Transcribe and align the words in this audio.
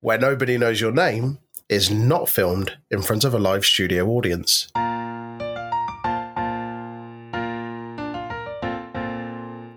where 0.00 0.18
Nobody 0.18 0.56
Knows 0.56 0.80
Your 0.80 0.92
Name 0.92 1.38
is 1.68 1.90
not 1.90 2.28
filmed 2.28 2.78
in 2.90 3.02
front 3.02 3.24
of 3.24 3.34
a 3.34 3.38
live 3.38 3.64
studio 3.64 4.08
audience. 4.08 4.68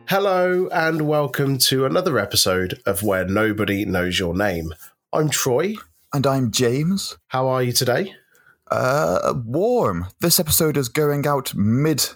Hello, 0.10 0.68
and 0.72 1.08
welcome 1.08 1.58
to 1.58 1.86
another 1.86 2.20
episode 2.20 2.80
of 2.86 3.02
Where 3.04 3.26
Nobody 3.26 3.84
Knows 3.86 4.20
Your 4.20 4.36
Name. 4.36 4.74
I'm 5.12 5.30
Troy. 5.30 5.74
And 6.14 6.28
I'm 6.28 6.52
James. 6.52 7.18
How 7.28 7.48
are 7.48 7.64
you 7.64 7.72
today? 7.72 8.14
Uh, 8.70 9.34
warm. 9.46 10.08
This 10.20 10.40
episode 10.40 10.78
is 10.78 10.88
going 10.90 11.26
out 11.26 11.56
mid 11.56 12.08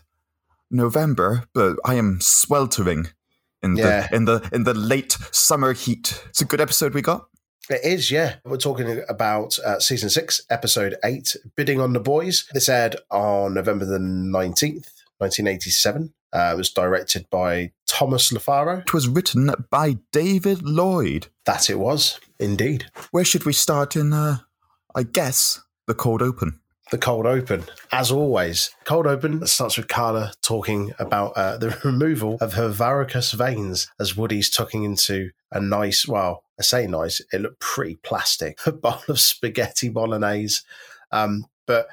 November, 0.69 1.45
but 1.53 1.77
I 1.83 1.95
am 1.95 2.19
sweltering 2.21 3.07
in 3.63 3.75
Yeah. 3.77 4.07
the 4.07 4.15
in 4.15 4.25
the 4.25 4.49
in 4.53 4.63
the 4.63 4.73
late 4.75 5.17
summer 5.31 5.73
heat. 5.73 6.23
It's 6.29 6.41
a 6.41 6.45
good 6.45 6.61
episode 6.61 6.93
we 6.93 7.01
got. 7.01 7.27
It 7.69 7.83
is, 7.83 8.09
yeah. 8.11 8.35
We're 8.45 8.57
talking 8.57 9.03
about 9.09 9.59
uh, 9.59 9.79
season 9.79 10.09
six, 10.09 10.41
episode 10.49 10.95
eight, 11.03 11.35
Bidding 11.55 11.81
on 11.81 11.93
the 11.93 11.99
Boys. 11.99 12.47
This 12.53 12.69
aired 12.69 12.95
on 13.11 13.55
November 13.55 13.85
the 13.85 13.97
19th, 13.97 14.89
1987. 15.17 16.13
Uh, 16.31 16.51
it 16.53 16.57
was 16.57 16.69
directed 16.69 17.29
by 17.29 17.71
Thomas 17.85 18.31
Lofaro. 18.31 18.81
It 18.81 18.93
was 18.93 19.07
written 19.07 19.51
by 19.69 19.97
David 20.11 20.61
Lloyd. 20.61 21.27
That 21.45 21.69
it 21.69 21.79
was, 21.79 22.19
indeed. 22.39 22.85
Where 23.11 23.25
should 23.25 23.45
we 23.45 23.53
start 23.53 23.95
in 23.95 24.13
uh 24.13 24.37
I 24.95 25.03
guess 25.03 25.61
the 25.85 25.93
cold 25.93 26.21
open. 26.21 26.59
The 26.89 26.97
cold 26.97 27.25
open, 27.25 27.65
as 27.91 28.11
always. 28.11 28.71
Cold 28.85 29.07
open 29.07 29.45
starts 29.45 29.75
with 29.75 29.89
Carla 29.89 30.31
talking 30.41 30.93
about 30.99 31.33
uh, 31.35 31.57
the 31.57 31.77
removal 31.83 32.37
of 32.39 32.53
her 32.53 32.69
varicose 32.69 33.33
veins 33.33 33.91
as 33.99 34.15
Woody's 34.15 34.49
tucking 34.49 34.83
into 34.83 35.31
a 35.51 35.59
nice, 35.59 36.07
well, 36.07 36.43
I 36.57 36.63
say 36.63 36.87
nice, 36.87 37.21
it 37.33 37.41
looked 37.41 37.59
pretty 37.59 37.95
plastic, 37.95 38.59
a 38.65 38.71
bowl 38.71 39.01
of 39.09 39.19
spaghetti 39.19 39.89
bolognese. 39.89 40.61
Um, 41.11 41.47
but 41.65 41.87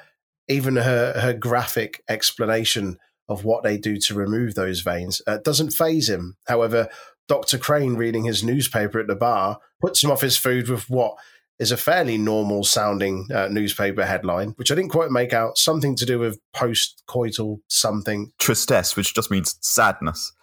even 0.47 0.77
her, 0.77 1.19
her 1.19 1.33
graphic 1.33 2.01
explanation 2.07 2.97
of 3.27 3.43
what 3.43 3.63
they 3.63 3.77
do 3.77 3.97
to 3.97 4.13
remove 4.13 4.55
those 4.55 4.79
veins 4.79 5.21
uh, 5.27 5.39
doesn't 5.43 5.71
phase 5.71 6.07
him. 6.07 6.37
However, 6.47 6.87
Dr. 7.27 7.57
Crane 7.57 7.95
reading 7.95 8.23
his 8.23 8.43
newspaper 8.43 8.99
at 8.99 9.07
the 9.07 9.15
bar 9.15 9.59
puts 9.81 10.03
him 10.03 10.11
off 10.11 10.21
his 10.21 10.37
food 10.37 10.69
with 10.69 10.89
what 10.89 11.17
is 11.59 11.71
a 11.71 11.77
fairly 11.77 12.17
normal 12.17 12.63
sounding 12.63 13.27
uh, 13.33 13.47
newspaper 13.49 14.05
headline, 14.05 14.49
which 14.57 14.71
I 14.71 14.75
didn't 14.75 14.91
quite 14.91 15.09
make 15.11 15.33
out. 15.33 15.57
Something 15.57 15.95
to 15.97 16.05
do 16.05 16.19
with 16.19 16.39
post 16.53 17.03
coital 17.09 17.59
something. 17.69 18.31
Tristesse, 18.39 18.95
which 18.97 19.13
just 19.13 19.31
means 19.31 19.57
sadness. 19.61 20.33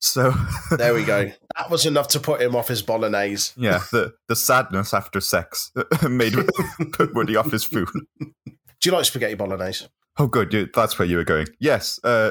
So 0.00 0.32
There 0.76 0.94
we 0.94 1.04
go. 1.04 1.32
That 1.56 1.70
was 1.70 1.84
enough 1.86 2.08
to 2.08 2.20
put 2.20 2.40
him 2.40 2.54
off 2.54 2.68
his 2.68 2.82
bolognese. 2.82 3.52
yeah, 3.56 3.82
the 3.90 4.12
the 4.28 4.36
sadness 4.36 4.94
after 4.94 5.20
sex 5.20 5.72
made 6.08 6.34
put 6.92 7.14
Woody 7.14 7.34
off 7.36 7.50
his 7.50 7.64
food. 7.64 7.88
Do 8.20 8.30
you 8.84 8.92
like 8.92 9.06
spaghetti 9.06 9.34
bolognese? 9.34 9.86
Oh, 10.20 10.26
good. 10.26 10.52
You, 10.52 10.68
that's 10.74 10.98
where 10.98 11.06
you 11.08 11.16
were 11.16 11.24
going. 11.24 11.46
Yes. 11.60 11.98
Uh, 12.04 12.30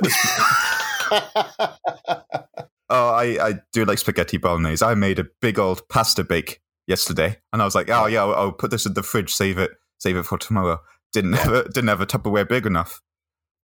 Oh, 2.89 3.09
I, 3.09 3.49
I 3.49 3.53
do 3.73 3.83
like 3.83 3.97
spaghetti 3.97 4.37
bolognese. 4.37 4.83
I 4.83 4.95
made 4.95 5.19
a 5.19 5.25
big 5.41 5.59
old 5.59 5.87
pasta 5.89 6.23
bake 6.23 6.61
yesterday, 6.87 7.37
and 7.53 7.61
I 7.61 7.65
was 7.65 7.75
like, 7.75 7.89
oh 7.89 8.07
yeah, 8.07 8.21
I'll, 8.23 8.33
I'll 8.33 8.51
put 8.51 8.71
this 8.71 8.85
in 8.85 8.93
the 8.93 9.03
fridge, 9.03 9.33
save 9.33 9.57
it, 9.57 9.71
save 9.99 10.17
it 10.17 10.23
for 10.23 10.37
tomorrow. 10.37 10.79
Didn't 11.13 11.33
have 11.33 11.53
a, 11.53 11.63
didn't 11.65 11.89
have 11.89 12.01
a 12.01 12.05
Tupperware 12.05 12.47
big 12.47 12.65
enough. 12.65 13.01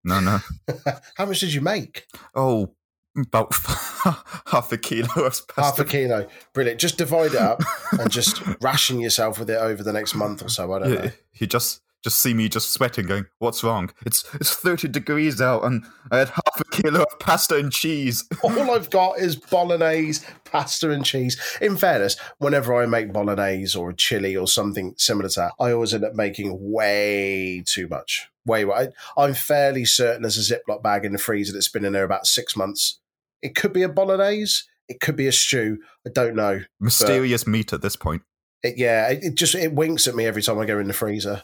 No, 0.04 0.20
no. 0.20 0.38
How 1.16 1.26
much 1.26 1.40
did 1.40 1.52
you 1.52 1.60
make? 1.60 2.06
Oh, 2.34 2.74
about 3.18 3.54
half 4.46 4.70
a 4.72 4.78
kilo 4.78 5.08
of 5.24 5.48
pasta. 5.48 5.60
Half 5.60 5.78
a 5.80 5.84
kilo. 5.84 6.28
Brilliant. 6.52 6.80
Just 6.80 6.98
divide 6.98 7.34
it 7.34 7.40
up 7.40 7.62
and 7.92 8.10
just 8.10 8.42
ration 8.60 9.00
yourself 9.00 9.38
with 9.38 9.50
it 9.50 9.58
over 9.58 9.82
the 9.82 9.92
next 9.92 10.14
month 10.14 10.44
or 10.44 10.48
so. 10.48 10.72
I 10.72 10.78
don't 10.78 10.94
know. 10.94 11.10
You 11.34 11.46
just 11.46 11.82
just 12.02 12.20
see 12.20 12.34
me 12.34 12.48
just 12.48 12.72
sweating, 12.72 13.06
going, 13.06 13.26
"What's 13.38 13.64
wrong? 13.64 13.90
It's 14.04 14.24
it's 14.34 14.54
thirty 14.54 14.88
degrees 14.88 15.40
out, 15.40 15.64
and 15.64 15.84
I 16.10 16.18
had 16.18 16.28
half 16.28 16.60
a 16.60 16.64
kilo 16.70 17.02
of 17.02 17.18
pasta 17.18 17.56
and 17.56 17.72
cheese." 17.72 18.24
All 18.42 18.70
I've 18.70 18.90
got 18.90 19.18
is 19.18 19.36
bolognese, 19.36 20.24
pasta, 20.44 20.90
and 20.90 21.04
cheese. 21.04 21.40
In 21.60 21.76
fairness, 21.76 22.16
whenever 22.38 22.74
I 22.74 22.86
make 22.86 23.12
bolognese 23.12 23.76
or 23.76 23.90
a 23.90 23.94
chili 23.94 24.36
or 24.36 24.46
something 24.46 24.94
similar 24.96 25.28
to 25.30 25.40
that, 25.40 25.52
I 25.58 25.72
always 25.72 25.94
end 25.94 26.04
up 26.04 26.14
making 26.14 26.56
way 26.60 27.62
too 27.66 27.88
much. 27.88 28.28
Way, 28.44 28.64
I, 28.64 28.88
I'm 29.16 29.34
fairly 29.34 29.84
certain 29.84 30.22
there's 30.22 30.50
a 30.50 30.54
Ziploc 30.54 30.82
bag 30.82 31.04
in 31.04 31.12
the 31.12 31.18
freezer 31.18 31.52
that's 31.52 31.68
been 31.68 31.84
in 31.84 31.92
there 31.92 32.04
about 32.04 32.26
six 32.26 32.56
months. 32.56 33.00
It 33.42 33.54
could 33.54 33.72
be 33.72 33.82
a 33.82 33.88
bolognese. 33.88 34.62
It 34.88 35.00
could 35.00 35.16
be 35.16 35.26
a 35.26 35.32
stew. 35.32 35.78
I 36.06 36.10
don't 36.10 36.36
know. 36.36 36.62
Mysterious 36.78 37.46
meat 37.46 37.72
at 37.72 37.82
this 37.82 37.96
point. 37.96 38.22
It, 38.62 38.78
yeah, 38.78 39.08
it, 39.08 39.24
it 39.24 39.34
just 39.34 39.54
it 39.54 39.72
winks 39.72 40.06
at 40.06 40.14
me 40.14 40.26
every 40.26 40.42
time 40.42 40.58
I 40.58 40.66
go 40.66 40.78
in 40.78 40.86
the 40.86 40.92
freezer. 40.92 41.42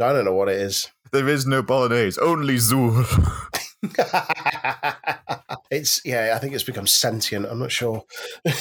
I 0.00 0.12
don't 0.12 0.24
know 0.24 0.34
what 0.34 0.48
it 0.48 0.60
is. 0.60 0.88
There 1.12 1.28
is 1.28 1.44
no 1.44 1.60
bolognese, 1.60 2.20
only 2.20 2.54
Zuul. 2.54 3.04
it's 5.70 6.00
yeah, 6.04 6.34
I 6.36 6.38
think 6.38 6.54
it's 6.54 6.62
become 6.62 6.86
sentient. 6.86 7.46
I'm 7.46 7.58
not 7.58 7.72
sure. 7.72 8.04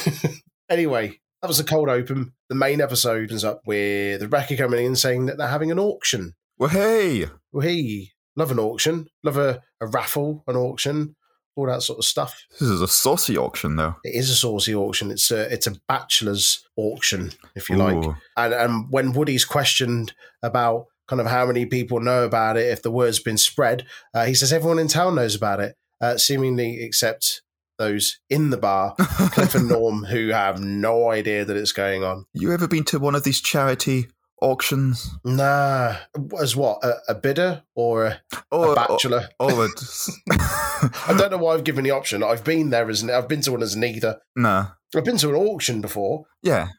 anyway, 0.69 1.19
that 1.41 1.47
was 1.47 1.59
the 1.59 1.63
cold 1.63 1.89
open. 1.89 2.33
The 2.49 2.55
main 2.55 2.81
episode 2.81 3.25
opens 3.25 3.43
up 3.43 3.61
with 3.67 4.19
the 4.19 4.25
Rebecca 4.25 4.57
coming 4.57 4.83
in 4.83 4.95
saying 4.95 5.27
that 5.27 5.37
they're 5.37 5.47
having 5.47 5.71
an 5.71 5.77
auction. 5.77 6.33
well, 6.57 6.69
hey, 6.69 7.27
Well, 7.51 7.67
hey, 7.67 8.09
love 8.35 8.49
an 8.49 8.59
auction, 8.59 9.07
love 9.23 9.37
a, 9.37 9.61
a 9.79 9.85
raffle, 9.85 10.43
an 10.47 10.55
auction, 10.55 11.15
all 11.55 11.67
that 11.67 11.83
sort 11.83 11.99
of 11.99 12.05
stuff. 12.05 12.45
this 12.59 12.69
is 12.69 12.81
a 12.81 12.87
saucy 12.87 13.37
auction, 13.37 13.75
though. 13.75 13.95
It 14.03 14.15
is 14.15 14.29
a 14.29 14.35
saucy 14.35 14.73
auction. 14.73 15.11
It's 15.11 15.29
a 15.29 15.51
it's 15.53 15.67
a 15.67 15.75
bachelor's 15.87 16.63
auction, 16.75 17.31
if 17.55 17.69
you 17.69 17.75
like. 17.77 18.15
And 18.37 18.53
and 18.53 18.91
when 18.91 19.13
Woody's 19.13 19.45
questioned 19.45 20.13
about 20.41 20.87
kind 21.09 21.19
of 21.19 21.27
how 21.27 21.45
many 21.45 21.65
people 21.65 21.99
know 21.99 22.23
about 22.23 22.55
it, 22.55 22.67
if 22.67 22.81
the 22.83 22.91
word's 22.91 23.19
been 23.19 23.37
spread, 23.37 23.85
uh, 24.13 24.25
he 24.25 24.33
says 24.35 24.53
everyone 24.53 24.79
in 24.79 24.87
town 24.87 25.15
knows 25.15 25.35
about 25.35 25.59
it, 25.59 25.75
uh, 25.99 26.17
seemingly 26.17 26.81
except 26.81 27.41
those 27.79 28.19
in 28.29 28.49
the 28.51 28.57
bar, 28.57 28.93
Cliff 28.99 29.55
and 29.55 29.67
Norm, 29.69 30.03
who 30.03 30.27
have 30.29 30.59
no 30.61 31.09
idea 31.11 31.43
that 31.45 31.57
it's 31.57 31.71
going 31.71 32.03
on. 32.03 32.25
You 32.33 32.51
ever 32.53 32.67
been 32.67 32.83
to 32.85 32.99
one 32.99 33.15
of 33.15 33.23
these 33.23 33.41
charity 33.41 34.07
auctions? 34.41 35.09
Nah, 35.25 35.95
as 36.39 36.55
what 36.55 36.83
a, 36.83 36.93
a 37.09 37.15
bidder 37.15 37.63
or 37.75 38.05
a, 38.05 38.21
Or, 38.51 38.73
a 38.73 38.75
bachelor? 38.87 39.29
or, 39.39 39.65
it's- 39.65 40.09
I 40.31 41.15
don't 41.17 41.31
know 41.31 41.37
why 41.37 41.53
I've 41.55 41.63
given 41.63 41.83
the 41.83 41.91
option. 41.91 42.23
I've 42.23 42.43
been 42.43 42.69
there 42.69 42.89
as 42.89 43.03
I've 43.09 43.27
been 43.27 43.41
to 43.41 43.51
one 43.53 43.63
as 43.63 43.75
neither. 43.75 44.19
nah. 44.35 44.67
I've 44.95 45.05
been 45.05 45.17
to 45.17 45.29
an 45.29 45.35
auction 45.35 45.81
before, 45.81 46.25
Yeah, 46.41 46.69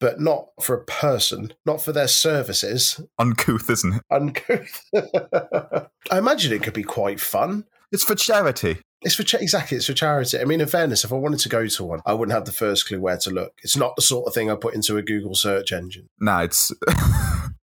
but 0.00 0.20
not 0.20 0.48
for 0.62 0.74
a 0.74 0.84
person, 0.84 1.52
not 1.66 1.80
for 1.82 1.92
their 1.92 2.08
services. 2.08 3.00
uncouth, 3.18 3.68
isn't 3.70 3.94
it? 3.94 4.02
Uncouth. 4.10 4.82
I 6.10 6.18
imagine 6.18 6.52
it 6.52 6.62
could 6.62 6.74
be 6.74 6.82
quite 6.82 7.20
fun. 7.20 7.64
It's 7.92 8.04
for 8.04 8.14
charity. 8.14 8.78
It's 9.02 9.14
for 9.14 9.22
cha- 9.22 9.38
exactly. 9.38 9.76
It's 9.76 9.86
for 9.86 9.94
charity. 9.94 10.38
I 10.38 10.44
mean, 10.44 10.60
in 10.60 10.68
fairness, 10.68 11.04
if 11.04 11.12
I 11.12 11.16
wanted 11.16 11.40
to 11.40 11.48
go 11.48 11.66
to 11.66 11.84
one, 11.84 12.00
I 12.06 12.12
wouldn't 12.14 12.34
have 12.34 12.44
the 12.44 12.52
first 12.52 12.86
clue 12.86 13.00
where 13.00 13.16
to 13.18 13.30
look. 13.30 13.52
It's 13.62 13.76
not 13.76 13.96
the 13.96 14.02
sort 14.02 14.26
of 14.26 14.34
thing 14.34 14.50
I 14.50 14.54
put 14.56 14.74
into 14.74 14.96
a 14.96 15.02
Google 15.02 15.34
search 15.34 15.72
engine. 15.72 16.08
Nah, 16.18 16.42
it's 16.42 16.72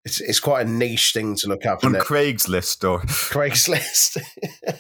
It's 0.06 0.22
it's 0.22 0.40
quite 0.40 0.66
a 0.66 0.70
niche 0.70 1.12
thing 1.12 1.36
to 1.36 1.48
look 1.50 1.66
up. 1.66 1.84
on? 1.84 1.92
Craigslist 1.94 2.90
or 2.90 3.00
Craigslist. 3.02 4.18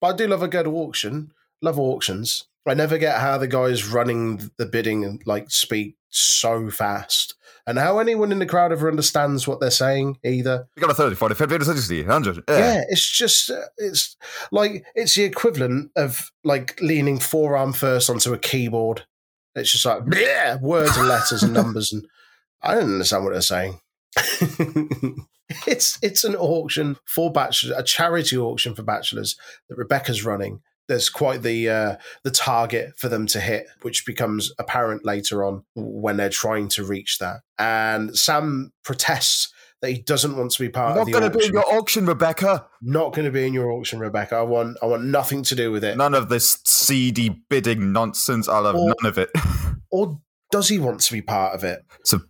but 0.00 0.14
I 0.14 0.16
do 0.16 0.26
love 0.26 0.42
a 0.42 0.48
good 0.48 0.66
auction. 0.66 1.32
Love 1.62 1.78
auctions. 1.78 2.48
I 2.66 2.74
never 2.74 2.98
get 2.98 3.18
how 3.18 3.38
the 3.38 3.48
guys 3.48 3.88
running 3.88 4.50
the 4.56 4.66
bidding 4.66 5.20
like 5.26 5.50
speak 5.50 5.96
so 6.10 6.70
fast, 6.70 7.34
and 7.66 7.78
how 7.78 7.98
anyone 7.98 8.32
in 8.32 8.38
the 8.38 8.46
crowd 8.46 8.72
ever 8.72 8.88
understands 8.88 9.46
what 9.46 9.60
they're 9.60 9.70
saying 9.70 10.18
either. 10.24 10.68
we 10.76 10.80
got 10.80 10.90
a 10.90 10.94
30, 10.94 11.16
40, 11.16 11.34
50, 11.34 11.64
60, 11.64 12.02
100. 12.02 12.44
Yeah, 12.48 12.82
it's 12.88 13.08
just 13.08 13.50
uh, 13.50 13.62
it's 13.78 14.16
like 14.52 14.84
it's 14.94 15.14
the 15.14 15.24
equivalent 15.24 15.90
of 15.96 16.30
like 16.44 16.80
leaning 16.80 17.18
forearm 17.18 17.72
first 17.72 18.10
onto 18.10 18.32
a 18.32 18.38
keyboard. 18.38 19.06
It's 19.54 19.72
just 19.72 19.86
like 19.86 20.04
bleh, 20.04 20.60
words 20.60 20.96
and 20.96 21.08
letters 21.08 21.42
and 21.42 21.52
numbers, 21.54 21.92
and 21.92 22.06
I 22.62 22.74
don't 22.74 22.92
understand 22.92 23.24
what 23.24 23.32
they're 23.32 23.40
saying. 23.40 23.80
it's 25.66 25.98
it's 26.02 26.24
an 26.24 26.36
auction 26.36 26.96
for 27.04 27.32
bachelors, 27.32 27.76
a 27.76 27.82
charity 27.82 28.36
auction 28.36 28.74
for 28.74 28.82
bachelors 28.82 29.36
that 29.68 29.76
Rebecca's 29.76 30.24
running. 30.24 30.60
There's 30.90 31.08
quite 31.08 31.42
the 31.42 31.68
uh, 31.70 31.96
the 32.24 32.30
target 32.30 32.98
for 32.98 33.08
them 33.08 33.26
to 33.28 33.40
hit, 33.40 33.66
which 33.82 34.04
becomes 34.04 34.52
apparent 34.58 35.06
later 35.06 35.42
on 35.44 35.64
when 35.74 36.18
they're 36.18 36.28
trying 36.28 36.68
to 36.70 36.84
reach 36.84 37.18
that. 37.20 37.40
And 37.58 38.14
Sam 38.18 38.72
protests 38.84 39.50
that 39.80 39.90
he 39.92 40.02
doesn't 40.02 40.36
want 40.36 40.50
to 40.50 40.60
be 40.62 40.68
part 40.68 40.96
Not 40.96 41.00
of 41.02 41.06
the 41.06 41.12
going 41.12 41.30
to 41.32 41.38
be 41.38 41.46
in 41.46 41.52
your 41.54 41.64
auction, 41.74 42.04
Rebecca. 42.04 42.66
not 42.82 43.14
going 43.14 43.24
to 43.24 43.30
be 43.30 43.46
in 43.46 43.54
your 43.54 43.70
auction, 43.70 43.98
Rebecca. 43.98 44.36
I 44.36 44.42
want 44.42 44.76
I 44.82 44.86
want 44.86 45.04
nothing 45.04 45.42
to 45.44 45.54
do 45.54 45.72
with 45.72 45.82
it. 45.84 45.96
None 45.96 46.14
of 46.14 46.28
this 46.28 46.58
seedy 46.66 47.30
bidding 47.48 47.90
nonsense. 47.92 48.46
I'll 48.48 48.66
have 48.66 48.74
Or- 48.74 48.88
none 49.00 49.08
of 49.10 49.16
it. 49.16 49.30
Or 49.92 50.20
does 50.52 50.68
he 50.68 50.78
want 50.78 51.00
to 51.00 51.12
be 51.12 51.22
part 51.22 51.54
of 51.54 51.64
it? 51.64 51.82
it's 52.00 52.12
a 52.12 52.20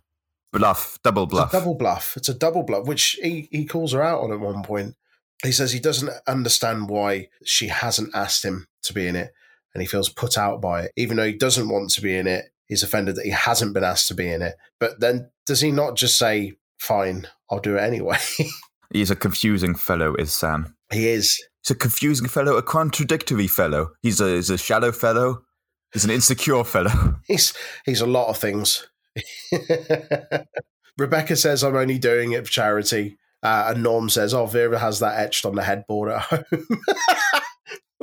bluff, 0.53 0.97
double 1.03 1.23
It's 1.23 1.31
bluff. 1.31 1.53
a 1.53 1.57
double 1.59 1.75
bluff. 1.75 2.13
It's 2.17 2.29
a 2.29 2.33
double 2.33 2.63
bluff, 2.63 2.87
which 2.87 3.19
he, 3.21 3.47
he 3.51 3.65
calls 3.65 3.91
her 3.93 4.01
out 4.01 4.21
on 4.21 4.31
at 4.31 4.39
one 4.39 4.63
point. 4.63 4.95
He 5.43 5.51
says 5.51 5.71
he 5.71 5.79
doesn't 5.79 6.11
understand 6.27 6.89
why 6.89 7.29
she 7.43 7.67
hasn't 7.67 8.13
asked 8.15 8.45
him 8.45 8.67
to 8.83 8.93
be 8.93 9.07
in 9.07 9.15
it, 9.15 9.31
and 9.73 9.81
he 9.81 9.87
feels 9.87 10.09
put 10.09 10.37
out 10.37 10.61
by 10.61 10.83
it. 10.83 10.91
Even 10.95 11.17
though 11.17 11.25
he 11.25 11.33
doesn't 11.33 11.69
want 11.69 11.89
to 11.91 12.01
be 12.01 12.15
in 12.15 12.27
it, 12.27 12.45
he's 12.67 12.83
offended 12.83 13.15
that 13.15 13.25
he 13.25 13.31
hasn't 13.31 13.73
been 13.73 13.83
asked 13.83 14.07
to 14.09 14.13
be 14.13 14.31
in 14.31 14.41
it. 14.41 14.55
But 14.79 14.99
then 14.99 15.31
does 15.45 15.61
he 15.61 15.71
not 15.71 15.95
just 15.95 16.17
say, 16.17 16.53
"Fine, 16.77 17.27
I'll 17.49 17.59
do 17.59 17.77
it 17.77 17.81
anyway"? 17.81 18.17
He's 18.93 19.09
a 19.09 19.15
confusing 19.15 19.73
fellow, 19.73 20.15
is 20.15 20.33
Sam. 20.33 20.75
he 20.91 21.07
is. 21.07 21.41
He's 21.63 21.71
a 21.71 21.75
confusing 21.75 22.27
fellow, 22.27 22.57
a 22.57 22.61
contradictory 22.61 23.47
fellow. 23.47 23.91
He's 24.01 24.19
a, 24.19 24.35
he's 24.35 24.49
a 24.49 24.57
shallow 24.57 24.91
fellow. 24.91 25.43
He's 25.93 26.03
an 26.03 26.11
insecure 26.11 26.65
fellow. 26.65 27.15
He's 27.25 27.53
he's 27.85 28.01
a 28.01 28.05
lot 28.05 28.27
of 28.29 28.37
things. 28.37 28.85
Rebecca 30.97 31.35
says, 31.35 31.63
"I'm 31.63 31.75
only 31.75 31.97
doing 31.97 32.33
it 32.33 32.45
for 32.45 32.51
charity," 32.51 33.17
uh, 33.43 33.71
and 33.73 33.83
Norm 33.83 34.09
says, 34.09 34.33
"Oh, 34.33 34.45
Vera 34.45 34.79
has 34.79 34.99
that 34.99 35.19
etched 35.19 35.45
on 35.45 35.55
the 35.55 35.63
headboard 35.63 36.11
at 36.11 36.21
home." 36.21 36.79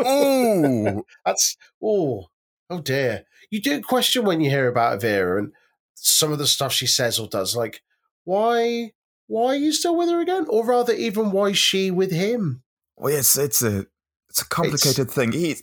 Ooh. 0.01 1.05
That's 1.25 1.57
oh 1.83 2.27
oh 2.71 2.81
dear. 2.81 3.25
You 3.51 3.61
do 3.61 3.83
question 3.83 4.25
when 4.25 4.41
you 4.41 4.51
hear 4.51 4.69
about 4.69 5.01
Vera 5.01 5.39
and 5.39 5.53
some 5.95 6.33
of 6.33 6.39
the 6.39 6.47
stuff 6.47 6.73
she 6.73 6.87
says 6.87 7.19
or 7.19 7.29
does. 7.29 7.57
Like, 7.57 7.83
why 8.25 8.93
why 9.27 9.55
are 9.55 9.57
you 9.57 9.73
still 9.73 9.97
with 9.97 10.09
her 10.09 10.21
again? 10.21 10.47
Or 10.49 10.65
rather, 10.67 10.93
even 10.93 11.31
why 11.31 11.49
is 11.49 11.59
she 11.59 11.91
with 11.91 12.11
him? 12.11 12.63
Well, 12.97 13.15
it's 13.15 13.37
it's 13.37 13.63
a 13.63 13.87
it's 14.29 14.43
a 14.43 14.49
complicated 14.49 15.11
thing. 15.11 15.33
He, 15.33 15.57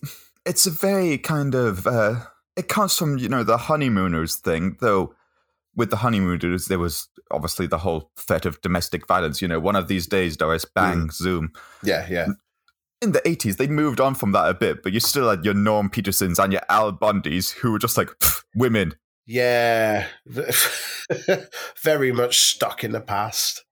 it's 0.45 0.66
a 0.66 0.72
very 0.72 1.18
kind 1.18 1.56
of 1.56 1.86
uh, 1.86 2.22
it 2.56 2.68
comes 2.68 2.98
from 2.98 3.18
you 3.18 3.30
know 3.30 3.44
the 3.44 3.57
honeymooners 3.57 4.36
thing, 4.36 4.77
though. 4.80 5.16
With 5.75 5.89
the 5.89 5.98
honeymooners, 5.98 6.68
there 6.68 6.80
was 6.80 7.10
obviously 7.31 7.68
the 7.68 7.80
whole 7.80 8.12
threat 8.18 8.45
of 8.45 8.62
domestic 8.62 9.07
violence. 9.07 9.42
You 9.42 9.48
know, 9.48 9.60
one 9.60 9.75
of 9.75 9.88
these 9.88 10.07
days, 10.07 10.38
Doris, 10.38 10.66
mm. 10.66 10.74
bang, 10.74 11.12
zoom. 11.12 11.51
Yeah, 11.83 12.07
yeah. 12.10 12.27
In 13.01 13.12
the 13.12 13.27
eighties, 13.27 13.57
they 13.57 13.68
moved 13.68 14.00
on 14.00 14.16
from 14.16 14.31
that 14.31 14.50
a 14.50 14.54
bit, 14.54 14.83
but 14.83 14.94
you 14.94 15.00
still 15.00 15.30
had 15.30 15.44
your 15.44 15.54
Norm 15.54 15.89
Petersons 15.89 16.39
and 16.39 16.54
your 16.54 16.62
Al 16.69 16.94
Bundys 16.94 17.51
who 17.51 17.72
were 17.72 17.80
just 17.80 17.98
like 17.98 18.10
women. 18.56 18.94
Yeah. 19.25 20.07
Very 21.83 22.12
much 22.12 22.39
stuck 22.39 22.83
in 22.83 22.92
the 22.92 23.01
past. 23.01 23.63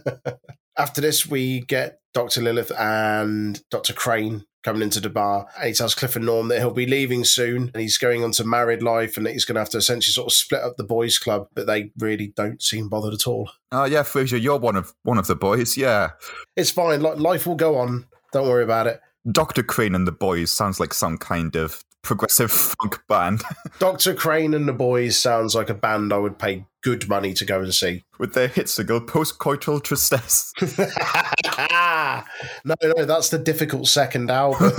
After 0.78 1.00
this, 1.00 1.26
we 1.26 1.60
get 1.60 2.00
Dr. 2.14 2.42
Lilith 2.42 2.72
and 2.78 3.60
Dr. 3.70 3.92
Crane 3.92 4.44
coming 4.66 4.82
into 4.82 4.98
the 4.98 5.08
bar. 5.08 5.46
And 5.56 5.68
he 5.68 5.72
tells 5.72 5.94
Cliff 5.94 6.16
and 6.16 6.26
Norm 6.26 6.48
that 6.48 6.58
he'll 6.58 6.72
be 6.72 6.86
leaving 6.86 7.22
soon 7.24 7.70
and 7.72 7.80
he's 7.80 7.98
going 7.98 8.24
on 8.24 8.32
to 8.32 8.44
married 8.44 8.82
life 8.82 9.16
and 9.16 9.24
that 9.24 9.32
he's 9.32 9.44
going 9.44 9.54
to 9.54 9.60
have 9.60 9.70
to 9.70 9.78
essentially 9.78 10.12
sort 10.12 10.26
of 10.26 10.32
split 10.32 10.60
up 10.60 10.76
the 10.76 10.82
boys' 10.82 11.18
club, 11.18 11.46
but 11.54 11.68
they 11.68 11.92
really 11.98 12.32
don't 12.34 12.60
seem 12.60 12.88
bothered 12.88 13.14
at 13.14 13.28
all. 13.28 13.48
Oh 13.70 13.84
yeah, 13.84 14.02
Frasier, 14.02 14.42
you're 14.42 14.58
one 14.58 14.74
of 14.74 14.92
one 15.04 15.18
of 15.18 15.28
the 15.28 15.36
boys. 15.36 15.76
Yeah, 15.76 16.10
It's 16.56 16.70
fine. 16.72 17.00
Like, 17.00 17.18
life 17.18 17.46
will 17.46 17.54
go 17.54 17.76
on. 17.76 18.06
Don't 18.32 18.48
worry 18.48 18.64
about 18.64 18.88
it. 18.88 19.00
Doctor 19.30 19.62
Crane 19.62 19.94
and 19.94 20.06
the 20.06 20.12
boys 20.12 20.50
sounds 20.50 20.80
like 20.80 20.92
some 20.92 21.16
kind 21.16 21.54
of 21.54 21.84
progressive 22.02 22.50
funk 22.80 23.02
band 23.08 23.42
Dr. 23.80 24.14
Crane 24.14 24.54
and 24.54 24.68
the 24.68 24.72
boys 24.72 25.16
sounds 25.16 25.56
like 25.56 25.68
a 25.68 25.74
band 25.74 26.12
I 26.12 26.18
would 26.18 26.38
pay 26.38 26.64
good 26.84 27.08
money 27.08 27.34
to 27.34 27.44
go 27.44 27.60
and 27.60 27.74
see. 27.74 28.04
with 28.20 28.32
their 28.32 28.46
hit 28.46 28.68
single 28.68 29.00
"Postcoital 29.00 29.82
Tristesse." 29.82 30.52
Ah. 31.58 32.24
no, 32.64 32.74
no, 32.82 33.04
that's 33.04 33.30
the 33.30 33.38
difficult 33.38 33.88
second 33.88 34.30
album. 34.30 34.72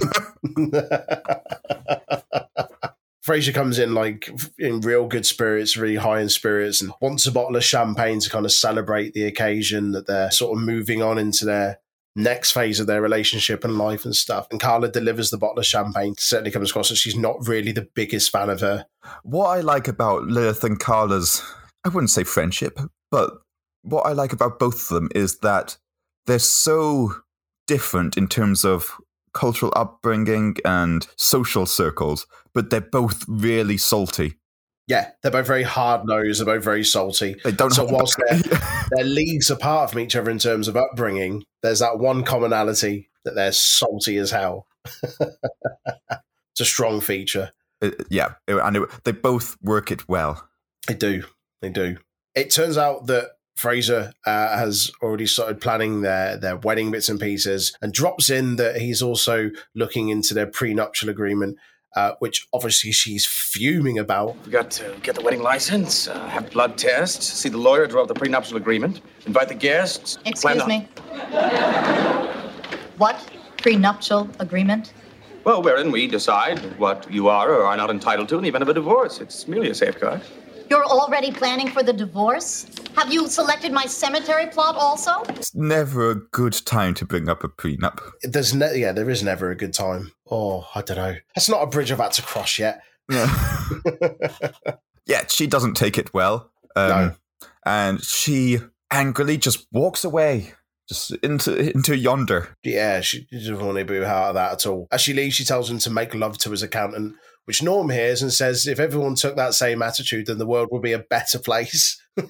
Frasier 3.25 3.53
comes 3.53 3.77
in 3.77 3.93
like 3.93 4.29
in 4.57 4.79
real 4.79 5.05
good 5.07 5.25
spirits, 5.25 5.75
really 5.75 5.97
high 5.97 6.21
in 6.21 6.29
spirits, 6.29 6.81
and 6.81 6.93
wants 7.01 7.27
a 7.27 7.31
bottle 7.31 7.57
of 7.57 7.63
champagne 7.63 8.19
to 8.21 8.29
kind 8.29 8.45
of 8.45 8.53
celebrate 8.53 9.13
the 9.13 9.25
occasion 9.25 9.91
that 9.91 10.07
they're 10.07 10.31
sort 10.31 10.57
of 10.57 10.63
moving 10.63 11.01
on 11.01 11.17
into 11.17 11.43
their 11.43 11.79
next 12.15 12.51
phase 12.51 12.79
of 12.79 12.87
their 12.87 13.01
relationship 13.01 13.63
and 13.63 13.77
life 13.77 14.05
and 14.05 14.15
stuff. 14.15 14.47
And 14.49 14.59
Carla 14.59 14.89
delivers 14.89 15.29
the 15.29 15.37
bottle 15.37 15.59
of 15.59 15.65
champagne. 15.65 16.15
Certainly 16.17 16.51
comes 16.51 16.71
across 16.71 16.89
that 16.89 16.95
she's 16.95 17.15
not 17.15 17.47
really 17.47 17.71
the 17.71 17.87
biggest 17.93 18.31
fan 18.31 18.49
of 18.49 18.61
her. 18.61 18.85
What 19.23 19.47
I 19.47 19.59
like 19.59 19.87
about 19.87 20.23
Lilith 20.23 20.63
and 20.63 20.79
Carla's, 20.79 21.41
I 21.85 21.89
wouldn't 21.89 22.09
say 22.09 22.23
friendship, 22.23 22.79
but 23.11 23.31
what 23.83 24.05
I 24.05 24.13
like 24.13 24.33
about 24.33 24.59
both 24.59 24.81
of 24.83 24.87
them 24.87 25.09
is 25.13 25.39
that 25.39 25.77
they're 26.27 26.39
so 26.39 27.15
different 27.65 28.17
in 28.17 28.27
terms 28.27 28.63
of 28.63 28.91
cultural 29.33 29.73
upbringing 29.75 30.57
and 30.65 31.07
social 31.15 31.65
circles, 31.65 32.25
but 32.53 32.69
they're 32.69 32.81
both 32.81 33.23
really 33.27 33.77
salty. 33.77 34.35
Yeah, 34.87 35.11
they're 35.21 35.31
both 35.31 35.47
very 35.47 35.63
hard 35.63 36.05
nosed. 36.05 36.39
They're 36.39 36.55
both 36.55 36.63
very 36.63 36.83
salty. 36.83 37.35
They 37.43 37.51
don't 37.51 37.71
So 37.71 37.85
whilst 37.85 38.17
back. 38.17 38.41
they're 38.91 39.03
leagues 39.03 39.51
apart 39.51 39.91
from 39.91 39.99
each 39.99 40.15
other 40.15 40.31
in 40.31 40.39
terms 40.39 40.67
of 40.67 40.77
upbringing, 40.77 41.43
there's 41.61 41.79
that 41.79 41.99
one 41.99 42.23
commonality 42.23 43.09
that 43.25 43.35
they're 43.35 43.51
salty 43.51 44.17
as 44.17 44.31
hell. 44.31 44.65
it's 45.19 46.61
a 46.61 46.65
strong 46.65 47.01
feature. 47.01 47.51
Uh, 47.81 47.91
yeah, 48.09 48.35
and 48.47 48.77
it, 48.77 49.03
they 49.03 49.11
both 49.11 49.57
work 49.61 49.91
it 49.91 50.07
well. 50.07 50.47
They 50.87 50.93
do. 50.93 51.23
They 51.61 51.69
do. 51.69 51.97
It 52.33 52.49
turns 52.49 52.77
out 52.77 53.07
that 53.07 53.31
Frasier 53.57 54.13
uh, 54.25 54.57
has 54.57 54.91
already 55.01 55.25
started 55.25 55.59
planning 55.59 56.01
their, 56.01 56.37
their 56.37 56.57
wedding 56.57 56.91
bits 56.91 57.09
and 57.09 57.19
pieces 57.19 57.75
and 57.81 57.91
drops 57.91 58.29
in 58.29 58.57
that 58.57 58.79
he's 58.79 59.01
also 59.01 59.49
looking 59.73 60.09
into 60.09 60.35
their 60.35 60.45
prenuptial 60.45 61.09
agreement, 61.09 61.57
uh, 61.95 62.11
which 62.19 62.47
obviously 62.53 62.91
she's 62.91 63.25
fuming 63.25 63.97
about. 63.97 64.37
We 64.45 64.51
got 64.51 64.69
to 64.71 64.95
get 65.01 65.15
the 65.15 65.21
wedding 65.21 65.41
license, 65.41 66.07
uh, 66.07 66.27
have 66.27 66.51
blood 66.51 66.77
tests, 66.77 67.25
see 67.25 67.49
the 67.49 67.57
lawyer, 67.57 67.87
draw 67.87 68.03
up 68.03 68.07
the 68.07 68.13
prenuptial 68.13 68.57
agreement, 68.57 69.01
invite 69.25 69.47
the 69.47 69.55
guests. 69.55 70.19
Excuse 70.25 70.61
the- 70.61 70.67
me. 70.67 70.87
What? 72.97 73.17
Prenuptial 73.57 74.29
agreement? 74.39 74.93
Well, 75.43 75.63
wherein 75.63 75.91
we 75.91 76.07
decide 76.07 76.59
what 76.77 77.09
you 77.11 77.27
are 77.29 77.51
or 77.51 77.63
are 77.65 77.77
not 77.77 77.89
entitled 77.89 78.29
to 78.29 78.35
in 78.35 78.43
the 78.43 78.49
event 78.49 78.63
of 78.63 78.69
a 78.69 78.73
divorce. 78.73 79.19
It's 79.19 79.47
merely 79.47 79.69
a 79.69 79.75
safeguard. 79.75 80.21
You're 80.69 80.85
already 80.85 81.31
planning 81.31 81.69
for 81.69 81.83
the 81.83 81.93
divorce? 81.93 82.67
Have 82.95 83.11
you 83.13 83.27
selected 83.27 83.71
my 83.71 83.85
cemetery 83.85 84.47
plot 84.47 84.75
also? 84.75 85.23
It's 85.29 85.55
never 85.55 86.11
a 86.11 86.15
good 86.15 86.53
time 86.65 86.93
to 86.95 87.05
bring 87.05 87.29
up 87.29 87.43
a 87.43 87.47
prenup. 87.47 87.99
There's 88.23 88.53
ne- 88.53 88.77
yeah, 88.79 88.91
there 88.91 89.09
is 89.09 89.23
never 89.23 89.49
a 89.51 89.55
good 89.55 89.73
time. 89.73 90.11
Oh, 90.29 90.67
I 90.75 90.81
don't 90.81 90.97
know. 90.97 91.15
That's 91.35 91.47
not 91.49 91.63
a 91.63 91.67
bridge 91.67 91.91
I've 91.91 91.99
had 91.99 92.11
to 92.13 92.21
cross 92.21 92.59
yet. 92.59 92.81
yeah, 95.05 95.25
she 95.27 95.47
doesn't 95.47 95.75
take 95.75 95.97
it 95.97 96.13
well. 96.13 96.51
Um, 96.75 96.89
No. 96.89 97.15
And 97.65 98.01
she 98.03 98.59
angrily 98.91 99.37
just 99.37 99.67
walks 99.71 100.03
away, 100.05 100.53
just 100.87 101.11
into 101.23 101.71
into 101.71 101.97
yonder. 101.97 102.55
Yeah, 102.63 103.01
she 103.01 103.27
doesn't 103.31 103.59
want 103.59 103.77
to 103.77 103.85
be 103.85 103.97
out 104.03 104.29
of 104.29 104.35
that 104.35 104.53
at 104.53 104.65
all. 104.65 104.87
As 104.91 105.01
she 105.01 105.13
leaves, 105.13 105.35
she 105.35 105.43
tells 105.43 105.69
him 105.69 105.79
to 105.79 105.89
make 105.89 106.13
love 106.15 106.37
to 106.39 106.51
his 106.51 106.63
accountant, 106.63 107.15
which 107.47 107.63
Norm 107.63 107.89
hears 107.89 108.21
and 108.21 108.33
says, 108.33 108.67
if 108.67 108.77
everyone 108.77 109.15
took 109.15 109.37
that 109.37 109.53
same 109.53 109.81
attitude, 109.81 110.25
then 110.25 110.37
the 110.37 110.45
world 110.45 110.67
would 110.69 110.81
be 110.81 110.91
a 110.91 110.99
better 110.99 111.39
place. 111.39 111.97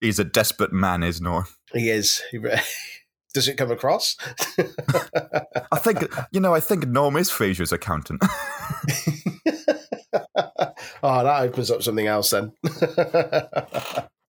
He's 0.00 0.20
a 0.20 0.24
desperate 0.24 0.72
man, 0.72 1.02
is 1.02 1.20
Norm. 1.20 1.46
He 1.72 1.90
is. 1.90 2.22
He 2.30 2.38
re- 2.38 2.60
Does 3.34 3.48
it 3.48 3.56
come 3.56 3.72
across? 3.72 4.16
I 5.72 5.78
think 5.78 6.06
you 6.30 6.38
know. 6.40 6.54
I 6.54 6.60
think 6.60 6.86
Norm 6.86 7.16
is 7.16 7.28
Frasier's 7.28 7.72
accountant. 7.72 8.22
oh, 11.02 11.24
that 11.24 11.42
opens 11.42 11.70
up 11.70 11.82
something 11.82 12.06
else 12.06 12.30
then. 12.30 12.52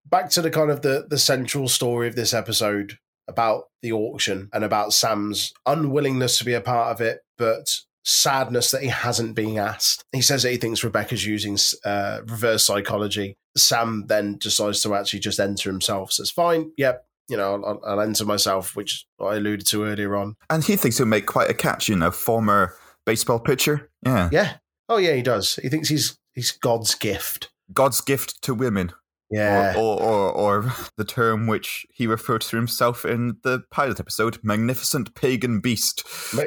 Back 0.10 0.30
to 0.32 0.42
the 0.42 0.50
kind 0.52 0.72
of 0.72 0.82
the, 0.82 1.06
the 1.08 1.18
central 1.18 1.70
story 1.70 2.10
of 2.10 2.16
this 2.16 2.34
episode 2.34 2.98
about 3.30 3.66
the 3.82 3.94
auction 3.94 4.50
and 4.52 4.64
about 4.66 4.92
Sam's 4.92 5.54
unwillingness 5.66 6.38
to 6.40 6.46
be 6.46 6.54
a 6.54 6.62
part 6.62 6.92
of 6.92 7.00
it, 7.00 7.20
but 7.38 7.80
sadness 8.08 8.72
that 8.72 8.82
he 8.82 8.88
hasn't 8.88 9.36
been 9.36 9.58
asked. 9.60 10.04
He 10.14 10.22
says 10.22 10.44
that 10.44 10.52
he 10.52 10.58
thinks 10.58 10.84
Rebecca's 10.84 11.26
using 11.26 11.58
uh, 11.84 12.22
reverse 12.26 12.64
psychology. 12.66 13.36
Sam 13.58 14.06
then 14.08 14.38
decides 14.38 14.82
to 14.82 14.96
actually 14.96 15.20
just 15.20 15.40
enter 15.40 15.70
himself. 15.70 16.14
Says, 16.14 16.32
"Fine, 16.32 16.72
yep, 16.78 17.06
you 17.28 17.36
know, 17.38 17.62
I'll, 17.64 17.82
I'll 17.86 18.02
enter 18.02 18.26
myself," 18.26 18.76
which 18.76 19.06
I 19.20 19.36
alluded 19.36 19.68
to 19.68 19.84
earlier 19.84 20.16
on. 20.16 20.36
and 20.50 20.64
he 20.64 20.76
thinks 20.78 20.98
he'll 20.98 21.06
make 21.06 21.26
quite 21.26 21.50
a 21.50 21.54
catch. 21.54 21.90
You 21.90 21.98
know, 21.98 22.12
former 22.12 22.74
baseball 23.06 23.40
pitcher. 23.40 23.90
Yeah, 24.06 24.30
Yeah. 24.32 24.54
Oh 24.90 24.98
yeah, 24.98 25.14
he 25.14 25.22
does. 25.22 25.56
He 25.62 25.68
thinks 25.70 25.90
he's 25.90 26.18
he's 26.34 26.52
God's 26.52 26.96
gift. 26.96 27.50
God's 27.74 28.00
gift 28.00 28.42
to 28.44 28.54
women. 28.54 28.94
Yeah. 29.30 29.74
Or, 29.76 30.00
or, 30.00 30.32
or, 30.32 30.32
or 30.32 30.74
the 30.96 31.04
term 31.04 31.48
which 31.48 31.86
he 31.94 32.08
referred 32.08 32.40
to 32.44 32.56
himself 32.56 33.04
in 33.04 33.36
the 33.44 33.64
pilot 33.72 34.00
episode, 34.00 34.40
magnificent 34.42 35.14
pagan 35.16 35.60
beast. 35.60 36.08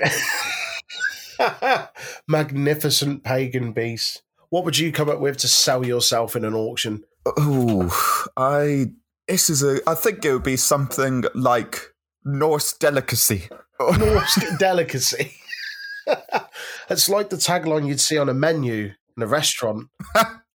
Magnificent 2.28 3.24
pagan 3.24 3.72
beast. 3.72 4.22
What 4.50 4.64
would 4.64 4.78
you 4.78 4.92
come 4.92 5.08
up 5.08 5.20
with 5.20 5.36
to 5.38 5.48
sell 5.48 5.86
yourself 5.86 6.36
in 6.36 6.44
an 6.44 6.54
auction? 6.54 7.04
Oh, 7.26 8.28
I. 8.36 8.92
This 9.28 9.48
is 9.48 9.62
a. 9.62 9.80
I 9.88 9.94
think 9.94 10.24
it 10.24 10.32
would 10.32 10.42
be 10.42 10.56
something 10.56 11.24
like 11.34 11.80
Norse 12.24 12.72
delicacy. 12.72 13.48
Norse 13.80 14.44
delicacy. 14.58 15.32
it's 16.90 17.08
like 17.08 17.30
the 17.30 17.36
tagline 17.36 17.86
you'd 17.86 18.00
see 18.00 18.18
on 18.18 18.28
a 18.28 18.34
menu 18.34 18.92
in 19.16 19.22
a 19.22 19.26
restaurant, 19.26 19.88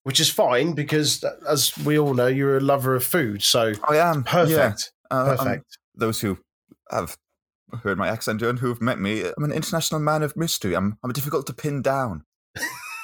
which 0.04 0.20
is 0.20 0.30
fine 0.30 0.74
because, 0.74 1.24
as 1.48 1.78
we 1.80 2.00
all 2.00 2.14
know, 2.14 2.28
you're 2.28 2.58
a 2.58 2.62
lover 2.62 2.96
of 2.96 3.04
food. 3.04 3.44
So 3.44 3.74
I 3.88 3.98
am 3.98 4.24
perfect. 4.24 4.92
Yeah. 5.12 5.18
Uh, 5.18 5.30
um, 5.32 5.38
Perfect. 5.38 5.78
those 5.96 6.22
who 6.22 6.40
have 6.90 7.18
heard 7.84 7.98
my 7.98 8.08
accent 8.08 8.42
and 8.42 8.60
who 8.60 8.68
have 8.70 8.82
met 8.82 9.00
me, 9.00 9.24
I'm 9.38 9.44
an 9.44 9.52
international 9.52 10.00
man 10.02 10.24
of 10.24 10.36
mystery. 10.38 10.76
I'm 10.76 10.98
I'm 11.04 11.12
difficult 11.12 11.48
to 11.48 11.54
pin 11.54 11.82
down. 11.82 12.24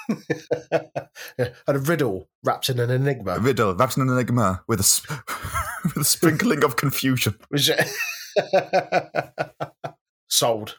and 0.08 0.24
a 1.68 1.80
riddle 1.80 2.30
wrapped 2.44 2.70
in 2.70 2.80
an 2.80 2.90
A 2.90 2.94
enigma. 2.96 3.38
riddle 3.40 3.76
wrapped 3.76 3.98
in 3.98 4.04
an 4.04 4.10
enigma 4.10 4.64
with 4.68 4.80
a 4.80 5.18
with 5.84 5.98
a 5.98 6.04
sprinkling 6.04 6.64
of 6.64 6.76
confusion. 6.76 7.36
Sold. 10.30 10.78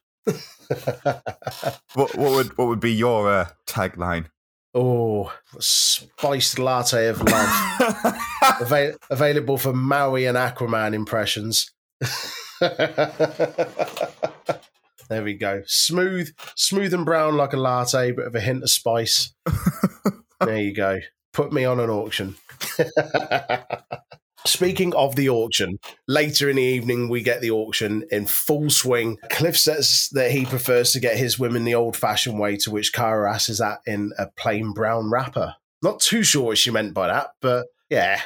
What 1.94 2.14
what 2.16 2.32
would 2.32 2.58
what 2.58 2.68
would 2.68 2.80
be 2.80 2.92
your 2.92 3.30
uh, 3.30 3.48
tagline? 3.66 4.26
oh, 4.72 5.32
spiced 5.58 6.56
latte 6.60 7.08
of 7.08 7.20
love. 7.22 8.14
Avail- 8.60 8.96
available 9.10 9.58
for 9.58 9.72
Maui 9.72 10.26
and 10.26 10.38
Aquaman 10.38 10.94
impressions. 10.94 11.72
there 15.08 15.22
we 15.22 15.34
go. 15.34 15.62
Smooth, 15.66 16.34
smooth 16.54 16.92
and 16.92 17.06
brown 17.06 17.36
like 17.36 17.54
a 17.54 17.56
latte, 17.56 18.12
but 18.12 18.26
with 18.26 18.36
a 18.36 18.40
hint 18.40 18.62
of 18.62 18.70
spice. 18.70 19.32
there 20.40 20.58
you 20.58 20.74
go. 20.74 21.00
Put 21.32 21.52
me 21.52 21.64
on 21.64 21.80
an 21.80 21.88
auction. 21.88 22.36
Speaking 24.46 24.94
of 24.94 25.16
the 25.16 25.30
auction, 25.30 25.78
later 26.06 26.50
in 26.50 26.56
the 26.56 26.62
evening 26.62 27.08
we 27.08 27.22
get 27.22 27.40
the 27.40 27.50
auction 27.50 28.04
in 28.10 28.26
full 28.26 28.68
swing. 28.68 29.16
Cliff 29.30 29.56
says 29.56 30.10
that 30.12 30.30
he 30.30 30.44
prefers 30.44 30.92
to 30.92 31.00
get 31.00 31.16
his 31.16 31.38
women 31.38 31.64
the 31.64 31.74
old-fashioned 31.74 32.38
way, 32.38 32.56
to 32.58 32.70
which 32.70 32.92
Carla 32.92 33.30
asks 33.30 33.48
is 33.48 33.58
that 33.58 33.80
in 33.86 34.12
a 34.18 34.26
plain 34.36 34.72
brown 34.72 35.10
wrapper. 35.10 35.54
Not 35.82 36.00
too 36.00 36.22
sure 36.22 36.44
what 36.44 36.58
she 36.58 36.70
meant 36.70 36.92
by 36.92 37.08
that, 37.08 37.28
but 37.40 37.68
yeah. 37.88 38.20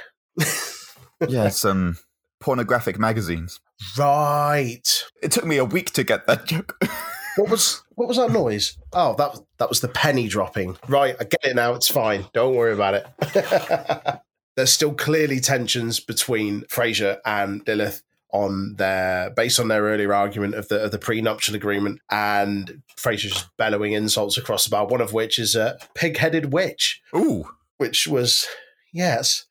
yeah, 1.29 1.51
some 1.51 1.99
pornographic 2.41 2.99
magazines. 2.99 3.61
Right. 3.99 5.05
It 5.23 5.33
took 5.33 5.45
me 5.45 5.57
a 5.57 5.65
week 5.65 5.93
to 5.93 6.05
get 6.05 6.27
that 6.27 6.47
joke. 6.47 6.77
What 7.37 7.51
was 7.51 7.83
what 7.97 8.07
was 8.07 8.17
that 8.17 8.31
noise? 8.31 8.79
Oh, 8.93 9.15
that 9.17 9.37
that 9.59 9.69
was 9.69 9.81
the 9.81 9.89
penny 9.89 10.29
dropping. 10.29 10.77
Right, 10.87 11.17
I 11.19 11.25
get 11.25 11.45
it 11.45 11.57
now. 11.57 11.75
It's 11.75 11.89
fine. 11.89 12.27
Don't 12.33 12.55
worry 12.55 12.73
about 12.73 12.95
it. 12.95 14.21
There's 14.57 14.73
still 14.73 14.95
clearly 14.95 15.41
tensions 15.41 15.99
between 15.99 16.63
Frasier 16.67 17.19
and 17.25 17.67
Lilith 17.67 18.03
on 18.33 18.75
their 18.77 19.31
based 19.31 19.59
on 19.59 19.69
their 19.69 19.83
earlier 19.83 20.15
argument 20.15 20.55
of 20.55 20.69
the 20.69 20.85
of 20.85 20.93
the 20.93 20.99
prenuptial 20.99 21.57
agreement, 21.57 22.01
and 22.11 22.83
Frasier's 22.97 23.33
just 23.33 23.57
bellowing 23.57 23.93
insults 23.93 24.39
across 24.39 24.65
the 24.65 24.71
bar. 24.71 24.87
One 24.87 25.01
of 25.01 25.13
which 25.13 25.39
is 25.39 25.57
a 25.57 25.79
pig-headed 25.95 26.53
witch, 26.53 27.01
Ooh, 27.17 27.49
which 27.79 28.07
was 28.07 28.47
yes, 28.93 29.47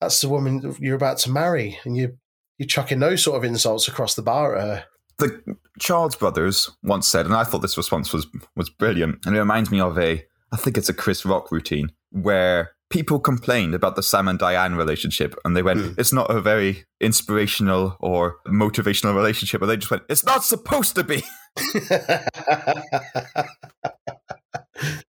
that's 0.00 0.20
the 0.20 0.28
woman 0.28 0.76
you're 0.78 0.96
about 0.96 1.18
to 1.18 1.30
marry, 1.30 1.78
and 1.84 1.96
you 1.96 2.18
you're 2.58 2.66
chucking 2.66 2.98
those 3.00 3.22
sort 3.22 3.36
of 3.36 3.44
insults 3.44 3.88
across 3.88 4.14
the 4.14 4.22
bar 4.22 4.56
at 4.56 4.62
her. 4.66 4.84
the 5.18 5.56
Charles 5.78 6.16
brothers 6.16 6.70
once 6.82 7.08
said, 7.08 7.24
and 7.26 7.34
I 7.34 7.44
thought 7.44 7.62
this 7.62 7.76
response 7.76 8.12
was 8.12 8.26
was 8.56 8.68
brilliant, 8.70 9.24
and 9.24 9.34
it 9.36 9.38
reminds 9.38 9.70
me 9.70 9.80
of 9.80 9.98
a, 9.98 10.24
I 10.52 10.56
think 10.56 10.76
it's 10.76 10.88
a 10.88 10.94
Chris 10.94 11.24
Rock 11.24 11.50
routine 11.52 11.92
where 12.10 12.72
people 12.90 13.20
complained 13.20 13.74
about 13.74 13.94
the 13.96 14.02
Sam 14.02 14.28
and 14.28 14.38
Diane 14.38 14.74
relationship, 14.74 15.34
and 15.44 15.56
they 15.56 15.62
went, 15.62 15.80
Hmm. 15.80 15.92
"It's 15.98 16.12
not 16.12 16.30
a 16.30 16.40
very 16.40 16.84
inspirational 17.00 17.96
or 18.00 18.36
motivational 18.46 19.14
relationship," 19.14 19.60
and 19.60 19.70
they 19.70 19.76
just 19.76 19.90
went, 19.90 20.04
"It's 20.08 20.24
not 20.24 20.42
supposed 20.44 20.94
to 20.96 21.04
be." 21.04 21.22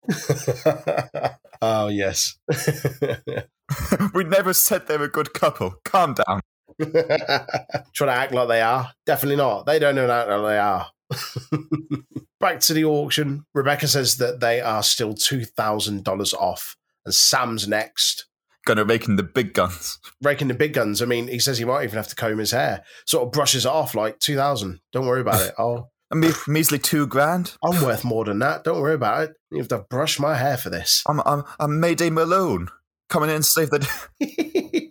oh 1.62 1.88
yes. 1.88 2.38
we 4.14 4.24
never 4.24 4.54
said 4.54 4.88
they're 4.88 5.04
a 5.04 5.08
good 5.10 5.34
couple. 5.34 5.76
Calm 5.84 6.14
down. 6.16 6.42
Trying 7.94 8.10
to 8.10 8.14
act 8.14 8.34
like 8.34 8.48
they 8.48 8.62
are. 8.62 8.92
Definitely 9.06 9.36
not. 9.38 9.66
They 9.66 9.80
don't 9.80 9.96
know 9.96 10.10
act 10.10 10.30
like 10.30 10.42
they 10.42 10.58
are. 10.58 10.88
Back 12.40 12.60
to 12.62 12.74
the 12.74 12.86
auction. 12.86 13.46
Rebecca 13.54 13.88
says 13.88 14.18
that 14.18 14.40
they 14.40 14.62
are 14.62 14.82
still 14.84 15.14
two 15.14 15.44
thousand 15.44 16.04
dollars 16.04 16.34
off, 16.34 16.76
and 17.06 17.14
Sam's 17.14 17.68
next. 17.68 18.26
Gonna 18.66 18.86
rake 18.86 19.08
in 19.08 19.16
the 19.16 19.24
big 19.24 19.54
guns. 19.54 20.00
Raking 20.22 20.48
the 20.48 20.54
big 20.54 20.74
guns. 20.74 21.02
I 21.02 21.06
mean, 21.06 21.28
he 21.28 21.40
says 21.40 21.58
he 21.58 21.66
might 21.66 21.84
even 21.84 21.98
have 21.98 22.08
to 22.10 22.16
comb 22.16 22.38
his 22.38 22.52
hair. 22.52 22.84
Sort 23.06 23.26
of 23.26 23.32
brushes 23.32 23.66
it 23.66 23.72
off 23.72 23.96
like 23.96 24.20
two 24.20 24.36
thousand. 24.36 24.80
Don't 24.94 25.08
worry 25.08 25.22
about 25.22 25.42
it. 25.42 25.54
I'll, 25.58 25.92
A 26.12 26.16
me- 26.16 26.32
measly 26.48 26.80
two 26.80 27.06
grand. 27.06 27.56
I'm 27.64 27.84
worth 27.84 28.04
more 28.04 28.26
than 28.26 28.40
that. 28.40 28.64
Don't 28.64 28.82
worry 28.82 28.96
about 28.96 29.24
it. 29.30 29.36
You 29.52 29.60
have 29.60 29.68
to 29.68 29.86
brush 29.92 30.20
my 30.20 30.36
hair 30.36 30.58
for 30.58 30.70
this. 30.72 31.04
I'm 31.08 31.20
I'm 31.26 31.44
I'm 31.60 31.80
Mayday 31.80 32.10
Malone 32.10 32.70
coming 33.10 33.30
in 33.30 33.38
to 33.38 33.44
save 33.44 33.70
the. 33.70 33.80
day. 33.80 34.89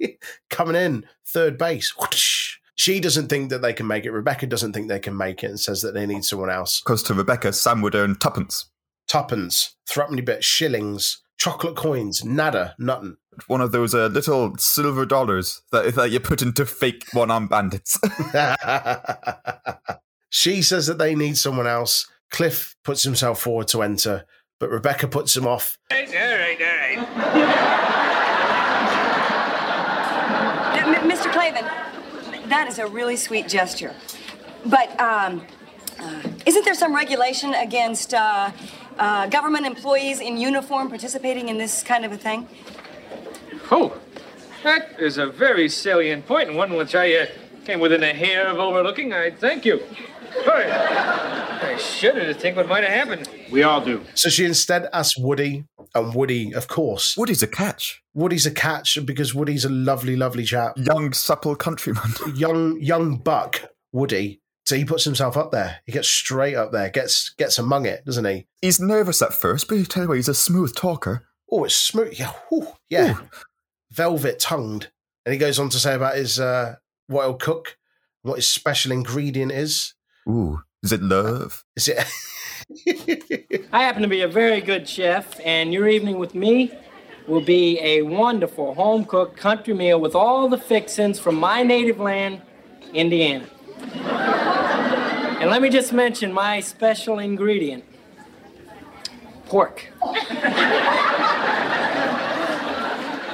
Coming 0.51 0.77
in 0.77 1.05
third 1.27 1.59
base. 1.59 1.97
Whoosh. 1.97 2.59
She 2.75 3.01
doesn't 3.01 3.29
think 3.29 3.51
that 3.51 3.61
they 3.61 3.73
can 3.73 3.89
make 3.89 4.05
it. 4.05 4.13
Rebecca 4.13 4.47
doesn't 4.47 4.73
think 4.73 4.89
they 4.89 5.01
can 5.01 5.17
make 5.17 5.43
it 5.43 5.49
and 5.49 5.59
says 5.59 5.83
that 5.83 5.95
they 5.95 6.07
need 6.07 6.25
someone 6.25 6.49
else. 6.49 6.81
Because 6.81 7.03
to 7.05 7.15
Rebecca, 7.15 7.53
Sam 7.53 7.83
would 7.83 7.97
earn 7.97 8.17
tuppence. 8.17 8.67
Tuppence, 9.09 9.75
threepenny 9.89 10.23
bit, 10.23 10.45
shillings, 10.45 11.21
chocolate 11.39 11.75
coins, 11.75 12.25
nada, 12.25 12.77
nothing. 12.79 13.17
One 13.47 13.61
of 13.61 13.73
those 13.73 13.95
uh, 13.95 14.07
little 14.07 14.57
silver 14.59 15.07
dollars 15.07 15.63
that 15.73 15.95
that 15.95 16.11
you 16.11 16.21
put 16.21 16.43
into 16.43 16.67
fake 16.67 17.05
one-armed 17.13 17.49
bandits. 17.49 17.99
she 20.31 20.63
says 20.63 20.87
that 20.87 20.99
they 20.99 21.15
need 21.15 21.37
someone 21.37 21.67
else. 21.67 22.09
Cliff 22.31 22.77
puts 22.85 23.03
himself 23.03 23.41
forward 23.41 23.69
to 23.69 23.83
enter, 23.83 24.25
but 24.61 24.71
Rebecca 24.71 25.09
puts 25.09 25.37
him 25.37 25.47
off. 25.47 25.79
All 25.91 25.99
right, 25.99 26.15
all 26.15 26.39
right, 26.39 26.61
all 26.61 27.35
right. 27.35 27.68
M- 30.89 31.11
Mr. 31.11 31.31
Clavin, 31.31 32.49
that 32.49 32.67
is 32.69 32.79
a 32.79 32.87
really 32.87 33.17
sweet 33.17 33.47
gesture. 33.47 33.95
But 34.65 34.99
um, 34.99 35.47
uh, 36.01 36.23
isn't 36.47 36.65
there 36.65 36.75
some 36.75 36.95
regulation 36.95 37.53
against 37.55 38.15
uh, 38.15 38.51
uh, 38.99 39.27
government 39.27 39.67
employees 39.67 40.21
in 40.21 40.39
uniform 40.39 40.89
participating 40.89 41.51
in 41.51 41.59
this 41.59 41.83
kind 41.83 42.05
of 42.07 42.13
a 42.13 42.17
thing? 42.17 42.49
Oh, 43.71 43.99
that 44.65 44.99
is 44.99 45.19
a 45.19 45.27
very 45.27 45.69
salient 45.69 46.27
point, 46.27 46.49
and 46.49 46.57
one 46.57 46.75
which 46.75 46.95
I 46.95 47.15
uh, 47.15 47.27
came 47.67 47.81
within 47.81 48.03
a 48.03 48.15
hair 48.15 48.49
of 48.49 48.59
overlooking. 48.59 49.13
I 49.13 49.31
thank 49.31 49.67
you. 49.67 49.79
Boy, 50.47 50.71
I 50.73 51.77
shudder 51.79 52.25
to 52.25 52.35
think 52.35 52.57
what 52.57 52.67
might 52.67 52.85
have 52.85 52.93
happened. 52.93 53.29
We 53.53 53.63
all 53.63 53.83
do. 53.83 54.01
So 54.15 54.31
she 54.31 54.47
instead 54.47 54.89
asks 54.93 55.19
Woody, 55.19 55.65
and 55.95 56.15
Woody, 56.15 56.53
of 56.53 56.69
course, 56.69 57.17
Woody's 57.17 57.43
a 57.43 57.47
catch. 57.47 58.03
Woody's 58.15 58.47
a 58.47 58.51
catch 58.51 58.99
because 59.05 59.35
Woody's 59.35 59.65
a 59.65 59.69
lovely, 59.69 60.17
lovely 60.17 60.45
chap. 60.45 60.73
Young, 60.77 61.13
supple 61.13 61.57
countryman. 61.57 62.13
young 62.35 62.81
young 62.81 63.17
buck 63.17 63.63
Woody. 63.93 64.41
So 64.67 64.77
he 64.77 64.85
puts 64.85 65.05
himself 65.05 65.37
up 65.37 65.51
there. 65.51 65.79
He 65.87 65.93
gets 65.93 66.09
straight 66.09 66.55
up 66.55 66.73
there. 66.73 66.91
Gets 66.91 67.31
gets 67.39 67.59
among 67.59 67.87
it, 67.87 68.05
doesn't 68.05 68.25
he? 68.25 68.47
He's 68.61 68.79
nervous 68.79 69.23
at 69.23 69.33
first, 69.33 69.67
but 69.67 69.77
you 69.77 69.85
tell 69.87 70.03
you 70.03 70.09
what, 70.11 70.17
he's 70.17 70.29
a 70.29 70.35
smooth 70.35 70.75
talker. 70.75 71.27
Oh, 71.51 71.65
it's 71.65 71.75
smooth. 71.75 72.19
Yeah, 72.19 72.33
whew, 72.49 72.69
yeah. 72.91 73.19
Velvet 73.91 74.39
tongued. 74.39 74.91
And 75.25 75.33
he 75.33 75.39
goes 75.39 75.59
on 75.59 75.71
to 75.71 75.79
say 75.79 75.95
about 75.95 76.17
his 76.17 76.39
uh, 76.39 76.77
what 77.07 77.25
he'll 77.25 77.35
cook, 77.35 77.79
what 78.23 78.37
his 78.37 78.49
special 78.49 78.93
ingredient 78.93 79.53
is. 79.53 79.95
Ooh, 80.29 80.61
is 80.83 80.93
it 80.93 81.03
love? 81.03 81.65
Is 81.75 81.89
it? 81.89 82.05
I 83.73 83.83
happen 83.83 84.03
to 84.03 84.09
be 84.09 84.21
a 84.21 84.29
very 84.29 84.61
good 84.61 84.87
chef, 84.87 85.41
and 85.43 85.73
your 85.73 85.89
evening 85.89 86.19
with 86.19 86.35
me 86.35 86.71
will 87.27 87.41
be 87.41 87.79
a 87.81 88.03
wonderful 88.03 88.75
home 88.75 89.07
cooked 89.07 89.39
country 89.39 89.73
meal 89.73 89.99
with 89.99 90.15
all 90.15 90.49
the 90.51 90.59
fixings 90.59 91.19
from 91.19 91.37
my 91.37 91.63
native 91.63 91.99
land, 91.99 92.43
Indiana. 92.93 93.49
and 95.41 95.51
let 95.51 95.63
me 95.63 95.71
just 95.71 95.95
mention 95.95 96.31
my 96.31 96.61
special 96.61 97.19
ingredient 97.19 97.85
pork. 99.47 99.87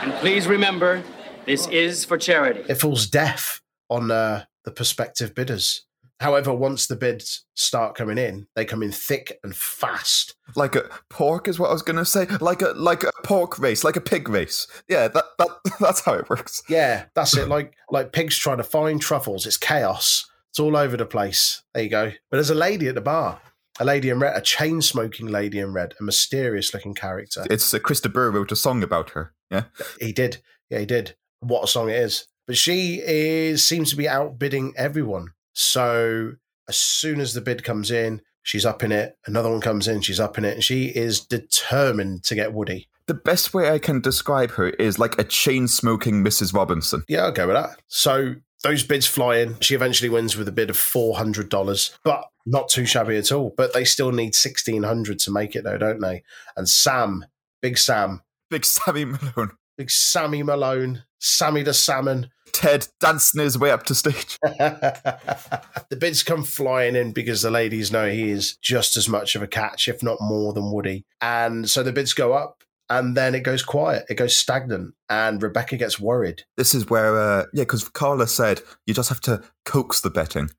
and 0.01 0.15
please 0.21 0.47
remember, 0.47 1.03
this 1.45 1.67
is 1.69 2.05
for 2.05 2.17
charity. 2.19 2.63
it 2.69 2.77
falls 2.77 3.09
deaf 3.09 3.61
on 3.91 4.13
uh, 4.13 4.45
the 4.65 4.71
prospective 4.71 5.35
bidders. 5.35 5.85
However, 6.25 6.55
once 6.55 6.87
the 6.87 6.97
bids 6.97 7.45
start 7.53 7.95
coming 7.95 8.17
in, 8.17 8.47
they 8.57 8.65
come 8.65 8.83
in 8.83 8.93
thick 8.93 9.39
and 9.45 9.55
fast. 9.55 10.35
Like 10.57 10.75
a 10.75 10.89
pork 11.11 11.49
is 11.49 11.59
what 11.59 11.69
I 11.69 11.75
was 11.75 11.83
gonna 11.83 12.07
say. 12.07 12.25
Like 12.41 12.63
a 12.63 12.69
like 12.71 13.03
a 13.03 13.13
pork 13.25 13.59
race, 13.59 13.85
like 13.85 13.97
a 13.97 14.01
pig 14.01 14.31
race. 14.31 14.67
Yeah, 14.89 15.09
that, 15.09 15.25
that 15.39 15.49
that's 15.81 16.01
how 16.01 16.15
it 16.15 16.31
works. 16.31 16.63
Yeah, 16.67 17.05
that's 17.15 17.37
it. 17.37 17.47
Like 17.55 17.75
like 17.91 18.13
pigs 18.13 18.39
trying 18.39 18.57
to 18.57 18.65
find 18.65 19.03
truffles. 19.03 19.45
It's 19.45 19.59
chaos. 19.59 20.27
It's 20.49 20.59
all 20.59 20.79
over 20.79 20.97
the 20.97 21.05
place. 21.05 21.63
There 21.75 21.83
you 21.83 21.91
go. 21.91 22.07
But 22.31 22.39
there's 22.39 22.49
a 22.49 22.55
lady 22.55 22.89
at 22.89 22.95
the 22.95 23.03
bar. 23.03 23.43
A 23.79 23.85
lady 23.85 24.09
in 24.09 24.19
red, 24.19 24.35
a 24.35 24.41
chain 24.41 24.81
smoking 24.81 25.27
lady 25.27 25.59
in 25.59 25.75
red, 25.75 25.93
a 26.01 26.03
mysterious 26.03 26.73
looking 26.73 26.95
character. 26.95 27.45
It's 27.51 27.75
uh, 27.75 27.81
Chris 27.81 28.01
de 28.01 28.09
Burgh 28.09 28.35
wrote 28.35 28.51
a 28.51 28.57
song 28.57 28.83
about 28.83 29.11
her. 29.11 29.35
Yeah, 29.51 29.65
He 30.01 30.13
did. 30.13 30.39
Yeah, 30.71 30.79
he 30.79 30.87
did. 30.87 31.17
What 31.41 31.65
a 31.65 31.67
song 31.67 31.91
it 31.91 31.97
is. 31.97 32.29
But 32.47 32.57
she 32.57 33.03
is 33.05 33.63
seems 33.63 33.91
to 33.91 33.97
be 33.97 34.09
outbidding 34.09 34.73
everyone. 34.77 35.34
So 35.55 36.33
as 36.69 36.77
soon 36.77 37.21
as 37.21 37.35
the 37.35 37.41
bid 37.41 37.65
comes 37.65 37.91
in, 37.91 38.21
she's 38.43 38.67
up 38.67 38.83
in 38.83 38.93
it. 38.93 39.17
Another 39.27 39.51
one 39.51 39.61
comes 39.61 39.89
in, 39.89 40.01
she's 40.03 40.21
up 40.21 40.37
in 40.39 40.45
it, 40.45 40.55
and 40.55 40.65
she 40.65 40.87
is 40.87 41.21
determined 41.21 42.25
to 42.25 42.35
get 42.35 42.53
Woody. 42.53 42.89
the 43.07 43.15
best 43.15 43.53
way 43.55 43.71
I 43.71 43.79
can 43.79 44.01
describe 44.01 44.51
her 44.53 44.71
is 44.71 44.99
like 44.99 45.19
a 45.19 45.25
chain 45.25 45.69
smoking 45.69 46.23
Mrs. 46.25 46.55
Robinson. 46.55 47.05
Yeah, 47.09 47.25
I'll 47.25 47.33
go 47.33 47.47
with 47.47 47.57
that. 47.57 47.79
So 47.89 48.35
those 48.63 48.83
bids 48.83 49.07
fly 49.07 49.37
in. 49.39 49.59
She 49.61 49.75
eventually 49.75 50.09
wins 50.09 50.37
with 50.37 50.49
a 50.49 50.53
bid 50.53 50.71
of 50.71 50.77
four 50.77 51.17
hundred 51.17 51.49
dollars, 51.51 51.97
but 52.03 52.25
not 52.47 52.69
too 52.69 52.87
shabby 52.87 53.17
at 53.17 53.31
all. 53.31 53.53
But 53.57 53.75
they 53.75 53.85
still 53.85 54.11
need 54.13 54.35
sixteen 54.35 54.83
hundred 54.83 55.19
to 55.21 55.31
make 55.31 55.55
it, 55.55 55.65
though, 55.65 55.79
don't 55.79 56.01
they? 56.01 56.23
And 56.57 56.69
Sam 56.69 57.27
Big 57.61 57.77
Sam, 57.79 58.23
Big 58.51 58.65
Sammy 58.65 59.05
Malone. 59.05 59.53
Big 59.77 59.91
Sammy 59.91 60.43
Malone, 60.43 61.03
Sammy 61.25 61.63
the 61.63 61.73
Salmon. 61.73 62.31
Ted 62.53 62.87
dancing 63.01 63.41
his 63.41 63.59
way 63.59 63.71
up 63.71 63.83
to 63.85 63.95
stage. 63.95 64.39
the 64.43 65.99
bids 65.99 66.23
come 66.23 66.45
flying 66.45 66.95
in 66.95 67.13
because 67.13 67.43
the 67.43 67.51
ladies 67.51 67.91
know 67.91 68.09
he 68.09 68.31
is 68.31 68.57
just 68.59 68.97
as 68.97 69.09
much 69.09 69.35
of 69.35 69.43
a 69.43 69.47
catch, 69.49 69.89
if 69.89 70.03
not 70.03 70.19
more 70.21 70.53
than 70.53 70.71
Woody. 70.71 71.05
And 71.21 71.69
so 71.69 71.83
the 71.83 71.93
bids 71.93 72.13
go 72.13 72.35
up 72.35 72.63
and 72.91 73.17
then 73.17 73.35
it 73.35 73.41
goes 73.41 73.63
quiet, 73.63 74.05
it 74.09 74.15
goes 74.15 74.37
stagnant, 74.37 74.95
and 75.09 75.43
Rebecca 75.43 75.77
gets 75.77 75.99
worried. 75.99 76.43
This 76.57 76.75
is 76.75 76.89
where, 76.89 77.19
uh, 77.19 77.47
yeah, 77.55 77.63
because 77.63 77.89
Carla 77.89 78.27
said 78.29 78.61
you 78.87 78.95
just 78.95 79.09
have 79.09 79.21
to 79.23 79.43
coax 79.65 80.01
the 80.01 80.11
betting. 80.11 80.51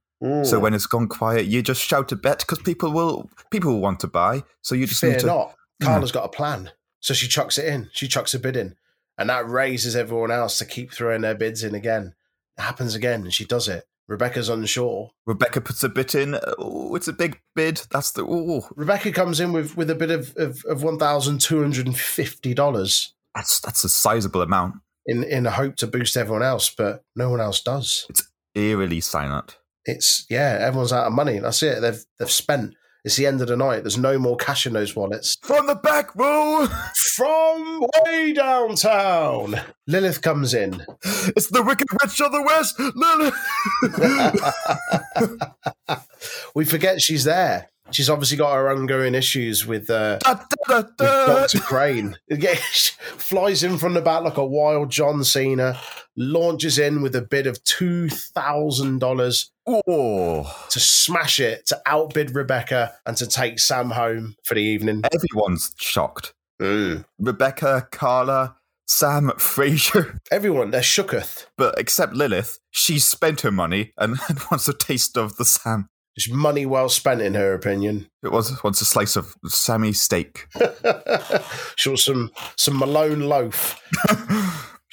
So 0.44 0.60
when 0.60 0.74
it's 0.74 0.88
gone 0.88 1.08
quiet, 1.08 1.46
you 1.46 1.62
just 1.62 1.82
shout 1.82 2.12
a 2.12 2.16
bet 2.16 2.40
because 2.40 2.58
people 2.60 2.92
will 2.92 3.30
people 3.52 3.74
will 3.74 3.82
want 3.82 4.00
to 4.00 4.08
buy. 4.08 4.42
So 4.64 4.74
you 4.74 4.88
just 4.88 5.02
Fear 5.02 5.12
need 5.12 5.20
to. 5.20 5.26
not, 5.28 5.56
Carla's 5.84 6.12
got 6.12 6.26
a 6.26 6.30
plan. 6.30 6.72
So 7.02 7.14
she 7.14 7.28
chucks 7.28 7.60
it 7.60 7.66
in, 7.66 7.90
she 7.94 8.08
chucks 8.08 8.34
a 8.34 8.40
bid 8.40 8.56
in, 8.56 8.76
and 9.18 9.30
that 9.30 9.50
raises 9.50 9.96
everyone 9.96 10.32
else 10.32 10.58
to 10.60 10.66
keep 10.66 10.92
throwing 10.92 11.22
their 11.22 11.36
bids 11.36 11.64
in 11.64 11.76
again. 11.76 12.14
It 12.58 12.62
happens 12.62 12.96
again, 12.96 13.24
and 13.24 13.34
she 13.34 13.46
does 13.46 13.68
it. 13.68 13.86
Rebecca's 14.08 14.50
unsure. 14.50 15.10
Rebecca 15.26 15.62
puts 15.62 15.84
a 15.84 15.90
bit 15.90 16.14
in. 16.14 16.38
Oh, 16.60 16.94
it's 16.96 17.08
a 17.08 17.14
big 17.14 17.42
bid. 17.56 17.82
That's 17.92 18.12
the. 18.12 18.24
Oh, 18.24 18.68
Rebecca 18.76 19.12
comes 19.12 19.40
in 19.40 19.52
with, 19.52 19.76
with 19.76 19.90
a 19.90 19.96
bid 19.96 20.12
of, 20.12 20.36
of, 20.38 20.64
of 20.66 20.82
$1,250 20.82 23.14
that's 23.36 23.60
that's 23.60 23.84
a 23.84 23.90
sizable 23.90 24.42
amount. 24.42 24.76
in, 25.06 25.24
in 25.24 25.46
a 25.46 25.52
hope 25.52 25.76
to 25.78 25.88
boost 25.88 26.18
everyone 26.18 26.42
else, 26.42 26.74
but 26.76 27.04
no 27.16 27.30
one 27.30 27.42
else 27.42 27.62
does. 27.62 28.08
It's 28.10 28.28
eerily 28.56 29.02
silent. 29.02 29.58
It's, 29.84 30.26
yeah, 30.30 30.58
everyone's 30.62 30.94
out 30.94 31.06
of 31.06 31.14
money. 31.14 31.40
That's 31.40 31.62
it. 31.62 31.82
They've, 31.82 32.04
they've 32.18 32.32
spent. 32.32 32.74
It's 33.06 33.18
the 33.18 33.28
end 33.28 33.40
of 33.40 33.48
the 33.48 33.56
night. 33.56 33.84
There's 33.84 34.00
no 34.00 34.18
more 34.18 34.36
cash 34.36 34.66
in 34.66 34.74
those 34.74 34.96
wallets. 34.96 35.38
From 35.44 35.68
the 35.68 35.76
back 35.76 36.16
row, 36.16 36.66
From 37.16 37.82
way 38.04 38.34
downtown, 38.34 39.62
Lilith 39.86 40.24
comes 40.24 40.56
in. 40.56 40.84
it's 41.04 41.52
the 41.52 41.62
wicked 41.62 41.88
witch 42.02 42.20
of 42.20 42.32
the 42.32 42.42
west. 42.42 42.80
Lily. 42.96 43.32
we 46.56 46.66
forget 46.66 47.00
she's 47.00 47.24
there. 47.26 47.70
She's 47.92 48.10
obviously 48.10 48.38
got 48.38 48.56
her 48.56 48.72
ongoing 48.72 49.14
issues 49.14 49.68
with, 49.68 49.88
uh, 49.92 50.18
Da, 50.18 50.40
da, 50.68 50.82
da, 50.98 51.28
with. 51.42 51.52
Dr. 51.52 51.60
Crane. 51.60 52.18
Yeah, 52.30 52.56
she 52.56 52.94
flies 53.00 53.64
in 53.64 53.78
from 53.78 53.94
the 53.94 54.02
back 54.02 54.24
like 54.24 54.38
a 54.38 54.46
wild 54.46 54.90
John 54.90 55.24
Cena, 55.24 55.80
launches 56.18 56.80
in 56.80 57.04
with 57.04 57.16
a 57.16 57.22
bid 57.22 57.46
of 57.46 57.64
$2,000 57.64 59.50
Oh, 59.68 60.68
to 60.70 60.80
smash 60.80 61.40
it, 61.40 61.66
to 61.68 61.82
outbid 61.86 62.36
Rebecca, 62.36 62.94
and 63.06 63.18
to 63.18 63.26
take 63.28 63.60
Sam 63.60 63.92
home 63.92 64.36
for 64.44 64.54
the 64.54 64.62
evening. 64.62 65.02
everyone's 65.12 65.74
shocked. 65.80 66.34
Mm. 66.62 67.06
Rebecca, 67.20 67.88
Carla, 67.92 68.56
Sam, 68.88 69.32
Frasier, 69.38 70.20
Everyone, 70.32 70.72
they're 70.72 70.82
shooketh. 70.82 71.48
but 71.58 71.80
except 71.80 72.14
Lilith, 72.14 72.60
she's 72.72 73.06
spent 73.06 73.42
her 73.42 73.52
money 73.52 73.92
and, 73.98 74.18
and 74.30 74.40
wants 74.52 74.68
a 74.68 74.74
taste 74.74 75.18
of 75.18 75.38
the 75.38 75.46
Sam. 75.46 75.90
It's 76.16 76.30
money 76.30 76.66
well 76.66 76.88
spent, 76.88 77.22
in 77.22 77.34
her 77.34 77.54
opinion. 77.54 78.08
It 78.24 78.32
was 78.32 78.64
wants 78.64 78.80
a 78.80 78.86
slice 78.86 79.18
of 79.18 79.36
Sammy 79.48 79.92
steak. 79.92 80.48
she 81.76 81.90
wants 81.90 82.06
some, 82.06 82.32
some 82.56 82.78
Malone 82.78 83.22
loaf. 83.22 83.78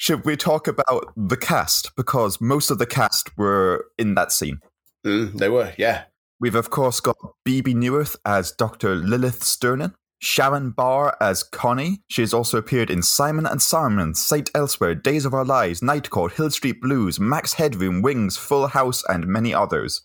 Should 0.03 0.25
we 0.25 0.35
talk 0.35 0.67
about 0.67 1.13
the 1.15 1.37
cast? 1.37 1.95
Because 1.95 2.41
most 2.41 2.69
of 2.69 2.77
the 2.77 2.85
cast 2.85 3.37
were 3.37 3.85
in 3.97 4.15
that 4.15 4.33
scene. 4.33 4.59
Mm, 5.05 5.37
they 5.37 5.47
were, 5.47 5.71
yeah. 5.77 6.03
We've 6.41 6.55
of 6.55 6.69
course 6.69 6.99
got 6.99 7.15
Bebe 7.45 7.73
Neuwirth 7.73 8.17
as 8.25 8.51
Dr. 8.51 8.95
Lilith 8.95 9.43
Sternin, 9.43 9.93
Sharon 10.19 10.71
Barr 10.71 11.15
as 11.21 11.41
Connie. 11.41 12.01
She 12.09 12.21
has 12.21 12.33
also 12.33 12.57
appeared 12.57 12.89
in 12.89 13.01
Simon 13.01 13.45
and 13.45 13.61
Simon, 13.61 14.13
St. 14.13 14.51
Elsewhere, 14.53 14.93
Days 14.93 15.23
of 15.23 15.33
Our 15.33 15.45
Lives, 15.45 15.81
Night 15.81 16.09
Court, 16.09 16.33
Hill 16.33 16.51
Street 16.51 16.81
Blues, 16.81 17.17
Max 17.17 17.53
Headroom, 17.53 18.01
Wings, 18.01 18.35
Full 18.35 18.67
House, 18.67 19.05
and 19.07 19.25
many 19.25 19.53
others. 19.53 20.01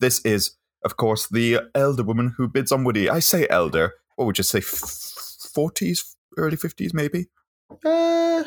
This 0.00 0.20
is, 0.20 0.56
of 0.82 0.96
course, 0.96 1.28
the 1.28 1.60
elder 1.74 2.04
woman 2.04 2.32
who 2.38 2.48
bids 2.48 2.72
on 2.72 2.84
Woody. 2.84 3.10
I 3.10 3.18
say 3.18 3.46
elder. 3.50 3.96
What 4.16 4.24
would 4.24 4.38
you 4.38 4.44
say? 4.44 4.62
Forties, 4.62 6.16
early 6.38 6.56
fifties, 6.56 6.94
maybe. 6.94 7.26
Uh, 7.84 8.44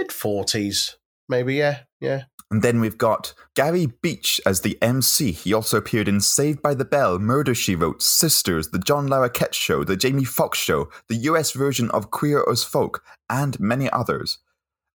Mid 0.00 0.08
40s, 0.08 0.94
maybe, 1.28 1.56
yeah, 1.56 1.80
yeah. 2.00 2.22
And 2.50 2.62
then 2.62 2.80
we've 2.80 2.96
got 2.96 3.34
Gary 3.54 3.84
Beach 4.00 4.40
as 4.46 4.62
the 4.62 4.78
MC. 4.80 5.30
He 5.30 5.52
also 5.52 5.76
appeared 5.76 6.08
in 6.08 6.22
Saved 6.22 6.62
by 6.62 6.72
the 6.72 6.86
Bell, 6.86 7.18
Murder 7.18 7.54
She 7.54 7.74
Wrote, 7.74 8.00
Sisters, 8.00 8.68
The 8.70 8.78
John 8.78 9.08
Larroquette 9.08 9.52
Show, 9.52 9.84
The 9.84 9.98
Jamie 9.98 10.24
Foxx 10.24 10.58
Show, 10.58 10.88
the 11.08 11.16
US 11.16 11.52
version 11.52 11.90
of 11.90 12.10
Queer 12.10 12.42
as 12.50 12.64
Folk, 12.64 13.04
and 13.28 13.60
many 13.60 13.90
others. 13.90 14.38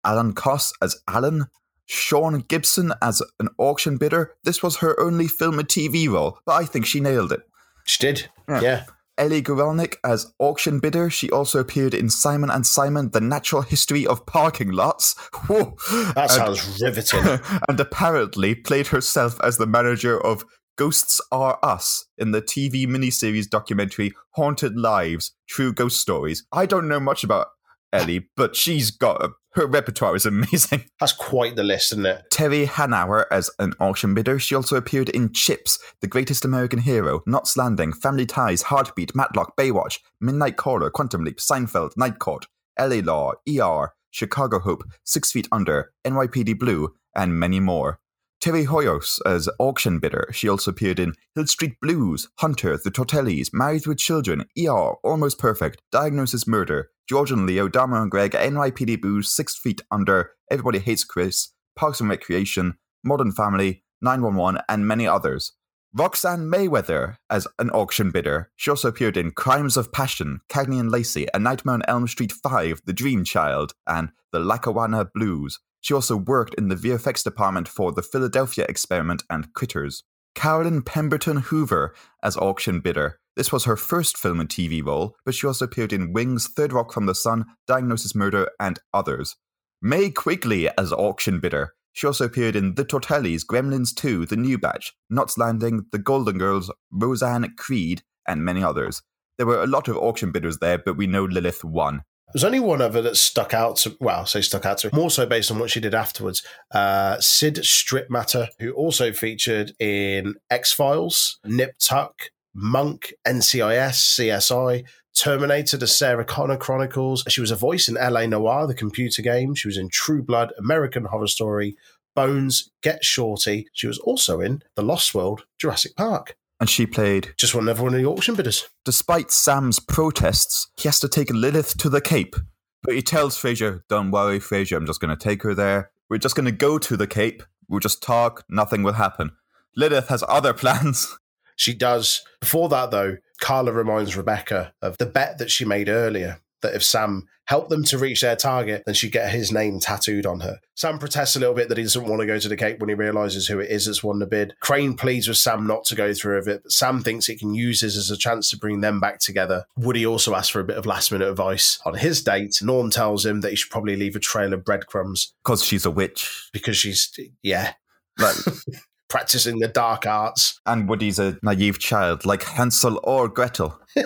Alan 0.04 0.34
Koss 0.34 0.72
as 0.80 1.02
Alan, 1.08 1.46
Sean 1.86 2.44
Gibson 2.46 2.92
as 3.02 3.20
an 3.40 3.48
auction 3.58 3.96
bidder. 3.96 4.36
This 4.44 4.62
was 4.62 4.76
her 4.76 4.98
only 5.00 5.26
film 5.26 5.58
and 5.58 5.66
TV 5.66 6.08
role, 6.08 6.38
but 6.46 6.52
I 6.52 6.64
think 6.64 6.86
she 6.86 7.00
nailed 7.00 7.32
it. 7.32 7.40
She 7.84 7.98
did, 7.98 8.28
Yeah. 8.48 8.60
yeah. 8.60 8.84
Ellie 9.22 9.40
Gorelnik 9.40 9.98
as 10.02 10.35
auction 10.40 10.80
bidder. 10.80 11.08
She 11.08 11.30
also 11.30 11.61
appeared 11.61 11.94
in 11.94 12.11
Simon 12.11 12.50
and 12.50 12.66
Simon: 12.66 13.11
The 13.11 13.20
Natural 13.20 13.62
History 13.62 14.04
of 14.04 14.26
Parking 14.26 14.72
Lots. 14.72 15.14
Whoa. 15.46 15.76
That 16.14 16.30
And- 16.37 16.56
sounds 16.56 16.82
riveting. 16.82 17.38
and 17.68 17.78
apparently 17.78 18.56
played 18.56 18.88
herself 18.88 19.40
as 19.40 19.58
the 19.58 19.66
manager 19.66 20.20
of 20.20 20.44
Ghosts 20.76 21.20
Are 21.30 21.61
Us 21.62 22.06
in 22.18 22.32
the 22.32 22.42
TV 22.42 22.85
miniseries 22.85 23.48
documentary 23.48 24.12
Haunted 24.30 24.76
Lives 24.76 25.30
True 25.48 25.72
Ghost 25.72 26.00
Stories. 26.00 26.44
I 26.50 26.66
don't 26.66 26.88
know 26.88 26.98
much 26.98 27.22
about 27.22 27.46
Ellie, 27.92 28.28
but 28.37 28.57
she's 28.57 28.90
got 28.90 29.22
a, 29.22 29.31
her 29.55 29.66
repertoire 29.66 30.16
is 30.16 30.26
amazing. 30.26 30.85
That's 31.00 31.12
quite 31.12 31.57
the 31.57 31.62
list, 31.62 31.92
isn't 31.92 32.07
it? 32.07 32.24
Terry 32.31 32.66
Hanauer 32.66 33.26
as 33.31 33.50
an 33.59 33.74
auction 33.81 34.14
bidder. 34.14 34.38
She 34.38 34.55
also 34.55 34.76
appeared 34.76 35.09
in 35.11 35.33
Chips, 35.33 35.78
The 36.00 36.07
Greatest 36.07 36.44
American 36.44 36.81
Hero, 36.81 37.22
Knots 37.26 37.57
Landing, 37.57 37.92
Family 37.92 38.26
Ties, 38.26 38.62
Heartbeat, 38.62 39.14
Matlock, 39.14 39.57
Baywatch, 39.57 39.98
Midnight 40.20 40.57
Caller, 40.57 40.90
Quantum 40.90 41.24
Leap, 41.24 41.38
Seinfeld, 41.38 41.96
Night 41.96 42.18
Court, 42.18 42.46
LA 42.78 43.00
Law, 43.02 43.33
ER, 43.48 43.92
Chicago 44.11 44.59
Hope, 44.59 44.85
Six 45.05 45.33
Feet 45.33 45.48
Under, 45.52 45.92
NYPD 46.05 46.59
Blue, 46.59 46.94
and 47.14 47.38
many 47.38 47.61
more. 47.61 48.00
Terry 48.42 48.66
Hoyos 48.66 49.20
as 49.24 49.48
auction 49.61 50.00
bidder. 50.00 50.28
She 50.33 50.48
also 50.48 50.72
appeared 50.72 50.98
in 50.98 51.14
Hill 51.37 51.46
Street 51.46 51.76
Blues, 51.81 52.28
Hunter, 52.40 52.76
The 52.76 52.90
Tortellis, 52.90 53.50
Married 53.52 53.87
with 53.87 53.98
Children, 53.98 54.46
ER, 54.59 54.94
Almost 55.05 55.38
Perfect, 55.38 55.81
Diagnosis 55.92 56.44
Murder, 56.48 56.90
George 57.09 57.31
and 57.31 57.46
Leo, 57.46 57.68
Dharma 57.68 58.02
and 58.02 58.11
Greg, 58.11 58.33
NYPD 58.33 59.00
Blues, 59.00 59.31
Six 59.31 59.57
Feet 59.57 59.81
Under, 59.92 60.33
Everybody 60.50 60.81
Hates 60.81 61.05
Chris, 61.05 61.50
Parks 61.76 62.00
and 62.00 62.11
Recreation, 62.11 62.78
Modern 63.05 63.31
Family, 63.31 63.85
911, 64.00 64.61
and 64.68 64.88
many 64.88 65.07
others. 65.07 65.52
Roxanne 65.94 66.50
Mayweather 66.50 67.18
as 67.31 67.46
an 67.61 67.70
auction 67.70 68.11
bidder. 68.11 68.50
She 68.57 68.70
also 68.70 68.88
appeared 68.88 69.16
in 69.16 69.31
Crimes 69.31 69.76
of 69.76 69.92
Passion, 69.92 70.40
Cagney 70.48 70.81
and 70.81 70.90
Lacey, 70.90 71.28
A 71.33 71.38
Nightmare 71.38 71.74
on 71.74 71.83
Elm 71.87 72.09
Street 72.09 72.33
5, 72.33 72.83
The 72.87 72.92
Dream 72.92 73.22
Child, 73.22 73.74
and 73.87 74.09
The 74.33 74.40
Lackawanna 74.40 75.05
Blues. 75.14 75.61
She 75.82 75.92
also 75.92 76.16
worked 76.16 76.54
in 76.54 76.68
the 76.68 76.76
VFX 76.76 77.22
department 77.22 77.68
for 77.68 77.92
The 77.92 78.02
Philadelphia 78.02 78.64
Experiment 78.68 79.24
and 79.28 79.52
Critters. 79.52 80.04
Carolyn 80.34 80.82
Pemberton 80.82 81.38
Hoover 81.38 81.94
as 82.22 82.36
auction 82.36 82.80
bidder. 82.80 83.18
This 83.36 83.52
was 83.52 83.64
her 83.64 83.76
first 83.76 84.16
film 84.16 84.40
and 84.40 84.48
TV 84.48 84.84
role, 84.84 85.16
but 85.24 85.34
she 85.34 85.46
also 85.46 85.64
appeared 85.64 85.92
in 85.92 86.12
Wings, 86.12 86.48
Third 86.48 86.72
Rock 86.72 86.92
from 86.92 87.06
the 87.06 87.14
Sun, 87.14 87.46
Diagnosis 87.66 88.14
Murder, 88.14 88.48
and 88.60 88.78
others. 88.94 89.36
May 89.82 90.10
Quigley 90.10 90.70
as 90.78 90.92
auction 90.92 91.40
bidder. 91.40 91.74
She 91.92 92.06
also 92.06 92.24
appeared 92.24 92.56
in 92.56 92.76
The 92.76 92.84
Tortellis, 92.84 93.44
Gremlins 93.44 93.94
2, 93.94 94.26
The 94.26 94.36
New 94.36 94.58
Batch, 94.58 94.94
Knots 95.10 95.36
Landing, 95.36 95.86
The 95.92 95.98
Golden 95.98 96.38
Girls, 96.38 96.70
Roseanne 96.90 97.54
Creed, 97.58 98.02
and 98.26 98.44
many 98.44 98.62
others. 98.62 99.02
There 99.36 99.46
were 99.46 99.62
a 99.62 99.66
lot 99.66 99.88
of 99.88 99.96
auction 99.96 100.30
bidders 100.30 100.58
there, 100.58 100.78
but 100.78 100.96
we 100.96 101.06
know 101.06 101.24
Lilith 101.24 101.64
won. 101.64 102.02
There's 102.32 102.44
only 102.44 102.60
one 102.60 102.80
other 102.80 103.02
that 103.02 103.16
stuck 103.16 103.52
out 103.52 103.76
to, 103.78 103.96
well, 104.00 104.24
say 104.24 104.40
stuck 104.40 104.64
out 104.64 104.78
to, 104.78 104.94
more 104.94 105.10
so 105.10 105.26
based 105.26 105.50
on 105.50 105.58
what 105.58 105.70
she 105.70 105.80
did 105.80 105.94
afterwards. 105.94 106.42
Uh, 106.70 107.20
Cyd 107.20 107.56
Strittmatter, 107.56 108.48
who 108.58 108.72
also 108.72 109.12
featured 109.12 109.72
in 109.78 110.36
X 110.50 110.72
Files, 110.72 111.38
Nip 111.44 111.74
Tuck, 111.78 112.30
Monk, 112.54 113.12
NCIS, 113.26 114.16
CSI, 114.18 114.84
Terminator, 115.14 115.76
The 115.76 115.86
Sarah 115.86 116.24
Connor 116.24 116.56
Chronicles. 116.56 117.24
She 117.28 117.40
was 117.40 117.50
a 117.50 117.56
voice 117.56 117.88
in 117.88 117.96
LA 117.96 118.26
Noire, 118.26 118.66
the 118.66 118.74
computer 118.74 119.20
game. 119.20 119.54
She 119.54 119.68
was 119.68 119.76
in 119.76 119.90
True 119.90 120.22
Blood, 120.22 120.52
American 120.58 121.04
Horror 121.04 121.26
Story, 121.26 121.76
Bones, 122.14 122.70
Get 122.82 123.04
Shorty. 123.04 123.68
She 123.72 123.86
was 123.86 123.98
also 123.98 124.40
in 124.40 124.62
The 124.74 124.82
Lost 124.82 125.14
World, 125.14 125.44
Jurassic 125.58 125.96
Park. 125.96 126.36
And 126.62 126.70
she 126.70 126.87
played 126.87 127.35
Just 127.37 127.57
one 127.57 127.64
another 127.64 127.83
one 127.83 127.92
of 127.92 128.01
the 128.01 128.07
auction 128.07 128.37
bidders. 128.37 128.68
Despite 128.85 129.33
Sam's 129.33 129.81
protests, 129.81 130.70
he 130.77 130.87
has 130.87 131.01
to 131.01 131.09
take 131.09 131.29
Lilith 131.31 131.77
to 131.79 131.88
the 131.88 132.01
Cape. 132.01 132.37
But 132.85 132.94
he 132.94 133.03
tells 133.03 133.37
Frasier, 133.37 133.81
Don't 133.88 134.12
worry, 134.12 134.38
Frasier, 134.38 134.77
I'm 134.77 134.87
just 134.87 135.01
going 135.01 135.11
to 135.11 135.20
take 135.20 135.42
her 135.42 135.55
there. 135.55 135.90
We're 136.09 136.18
just 136.18 136.37
going 136.37 136.46
to 136.46 136.53
go 136.53 136.79
to 136.79 136.96
the 136.96 137.09
Cape. 137.09 137.42
We'll 137.68 137.81
just 137.81 138.01
talk. 138.01 138.44
Nothing 138.48 138.85
will 138.85 138.92
happen. 138.92 139.33
Lilith 139.75 140.07
has 140.07 140.22
other 140.29 140.53
plans. 140.62 141.18
She 141.57 141.75
does. 141.75 142.22
Before 142.38 142.68
that, 142.68 142.92
though, 142.92 143.16
Carla 143.40 143.72
reminds 143.72 144.16
Rebecca 144.16 144.72
of 144.81 144.98
the 144.98 145.07
bet 145.07 145.38
that 145.38 145.51
she 145.51 145.64
made 145.64 145.88
earlier 145.88 146.42
that 146.62 146.75
if 146.75 146.83
Sam 146.83 147.29
helped 147.46 147.70
them 147.70 147.83
to 147.85 147.98
reach 147.98 148.20
their 148.20 148.37
target, 148.37 148.83
then 148.87 148.94
she'd 148.94 149.12
get 149.12 149.31
his 149.31 149.51
name 149.53 149.81
tattooed 149.81 150.25
on 150.25 150.40
her. 150.40 150.59
Sam 150.77 150.98
protests 150.98 151.35
a 151.37 151.40
little 151.40 151.55
bit 151.55 151.68
that 151.68 151.77
he 151.77 151.83
doesn't 151.85 152.07
want 152.07 152.20
to 152.20 152.27
go 152.27 152.38
to 152.38 152.48
the 152.48 152.57
Cape 152.57 152.79
when 152.79 152.88
he 152.88 152.94
realizes 152.94 153.46
who 153.48 153.59
it 153.59 153.70
is 153.70 153.87
that's 153.87 154.03
won 154.03 154.20
the 154.20 154.27
bid. 154.27 154.55
Crane 154.61 154.94
pleads 154.94 155.27
with 155.29 155.37
Sam 155.38 155.66
not 155.66 155.85
to 155.87 155.94
go 155.94 156.14
through 156.14 156.37
with 156.37 156.48
it, 156.48 156.62
but 156.62 156.72
Sam 156.72 157.03
thinks 157.03 157.27
he 157.27 157.37
can 157.37 157.53
use 157.55 157.81
this 157.81 157.96
as 157.96 158.11
a 158.11 158.16
chance 158.16 158.48
to 158.51 158.57
bring 158.57 158.81
them 158.81 159.01
back 159.01 159.18
together. 159.18 159.64
Woody 159.77 160.07
also 160.07 160.35
asks 160.35 160.48
for 160.51 160.61
a 160.61 160.64
bit 160.64 160.79
of 160.79 160.87
last 160.87 161.11
minute 161.12 161.29
advice. 161.29 161.81
On 161.85 161.94
his 161.94 162.22
date, 162.22 162.59
Norm 162.62 162.90
tells 162.90 163.27
him 163.27 163.40
that 163.40 163.51
he 163.51 163.57
should 163.57 163.70
probably 163.72 163.96
leave 163.96 164.16
a 164.16 164.20
trail 164.20 164.53
of 164.55 164.64
breadcrumbs 164.64 165.33
Because 165.44 165.64
she's 165.64 165.85
a 165.85 165.90
witch. 165.90 166.48
because 166.53 166.77
she's, 166.77 167.12
yeah, 167.42 167.72
Like, 168.18 168.37
practicing 169.09 169.59
the 169.59 169.68
dark 169.68 170.07
arts. 170.07 170.61
and 170.64 170.88
Woody's 170.88 171.18
a 171.18 171.37
naive 171.42 171.79
child, 171.81 172.25
like 172.25 172.44
Hansel 172.44 172.98
or 173.03 173.29
Gretel. 173.29 173.79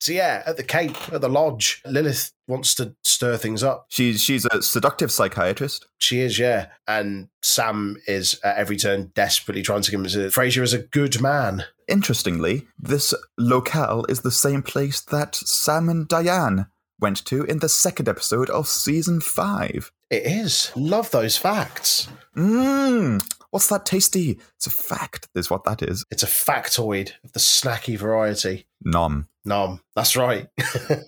So 0.00 0.12
yeah, 0.12 0.42
at 0.46 0.56
the 0.56 0.62
Cape, 0.62 0.96
at 1.12 1.20
the 1.20 1.28
lodge, 1.28 1.82
Lilith 1.84 2.32
wants 2.48 2.74
to 2.76 2.96
stir 3.02 3.36
things 3.36 3.62
up. 3.62 3.86
She's 3.90 4.22
she's 4.22 4.46
a 4.46 4.62
seductive 4.62 5.12
psychiatrist. 5.12 5.86
She 5.98 6.20
is, 6.20 6.38
yeah. 6.38 6.68
And 6.88 7.28
Sam 7.42 7.98
is 8.06 8.40
at 8.42 8.56
every 8.56 8.78
turn 8.78 9.12
desperately 9.14 9.62
trying 9.62 9.82
to 9.82 9.90
convince 9.90 10.14
her. 10.14 10.28
Frasier 10.28 10.62
is 10.62 10.72
a 10.72 10.78
good 10.78 11.20
man. 11.20 11.64
Interestingly, 11.86 12.66
this 12.78 13.12
locale 13.36 14.06
is 14.08 14.22
the 14.22 14.30
same 14.30 14.62
place 14.62 15.02
that 15.02 15.34
Sam 15.34 15.88
and 15.90 16.08
Diane 16.08 16.66
went 16.98 17.24
to 17.26 17.44
in 17.44 17.58
the 17.58 17.68
second 17.68 18.08
episode 18.08 18.48
of 18.50 18.68
season 18.68 19.20
five. 19.20 19.92
It 20.10 20.26
is. 20.26 20.72
Love 20.74 21.10
those 21.12 21.36
facts. 21.36 22.08
Mmm, 22.36 23.22
what's 23.50 23.68
that 23.68 23.86
tasty? 23.86 24.40
It's 24.56 24.66
a 24.66 24.70
fact, 24.70 25.28
is 25.36 25.50
what 25.50 25.62
that 25.64 25.82
is. 25.82 26.04
It's 26.10 26.24
a 26.24 26.26
factoid 26.26 27.12
of 27.22 27.32
the 27.32 27.38
snacky 27.38 27.96
variety. 27.96 28.66
Nom. 28.84 29.28
Nom, 29.44 29.80
that's 29.94 30.16
right. 30.16 30.48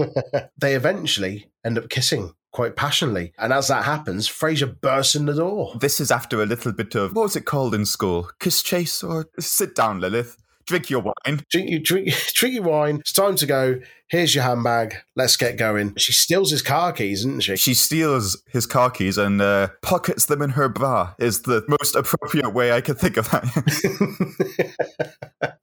they 0.57 0.75
eventually 0.75 1.51
end 1.65 1.79
up 1.79 1.89
kissing 1.89 2.33
quite 2.53 2.77
passionately. 2.77 3.33
And 3.39 3.53
as 3.53 3.69
that 3.69 3.85
happens, 3.85 4.29
Frasier 4.29 4.81
bursts 4.81 5.17
in 5.17 5.27
the 5.27 5.35
door. 5.35 5.75
This 5.81 6.01
is 6.01 6.11
after 6.11 6.41
a 6.41 6.47
little 6.47 6.73
bit 6.73 6.95
of 6.95 7.15
what 7.15 7.23
was 7.23 7.37
it 7.37 7.45
called 7.45 7.75
in 7.75 7.85
school? 7.85 8.31
Kiss 8.39 8.63
chase 8.63 9.03
or 9.03 9.29
sit 9.39 9.75
down, 9.75 10.01
Lilith. 10.01 10.37
Drink 10.67 10.91
your 10.91 11.01
wine. 11.01 11.45
Drink 11.51 11.71
you 11.71 11.79
drink 11.79 12.09
drink 12.35 12.55
your 12.55 12.65
wine. 12.65 12.97
It's 13.01 13.13
time 13.13 13.37
to 13.37 13.47
go. 13.47 13.81
Here's 14.09 14.35
your 14.35 14.45
handbag. 14.45 14.97
Let's 15.17 15.37
get 15.37 15.57
going. 15.57 15.95
She 15.97 16.13
steals 16.13 16.51
his 16.51 16.63
car 16.63 16.93
keys, 16.93 17.21
isn't 17.21 17.43
she? 17.43 17.57
She 17.57 17.75
steals 17.75 18.43
his 18.51 18.67
car 18.67 18.91
keys 18.91 19.17
and 19.17 19.41
uh, 19.41 19.69
pockets 19.81 20.27
them 20.27 20.43
in 20.43 20.51
her 20.51 20.69
bra. 20.69 21.15
Is 21.19 21.43
the 21.43 21.65
most 21.67 21.97
appropriate 21.97 22.53
way 22.53 22.73
I 22.73 22.81
could 22.83 22.99
think 22.99 23.17
of 23.17 23.31
that. 23.31 23.45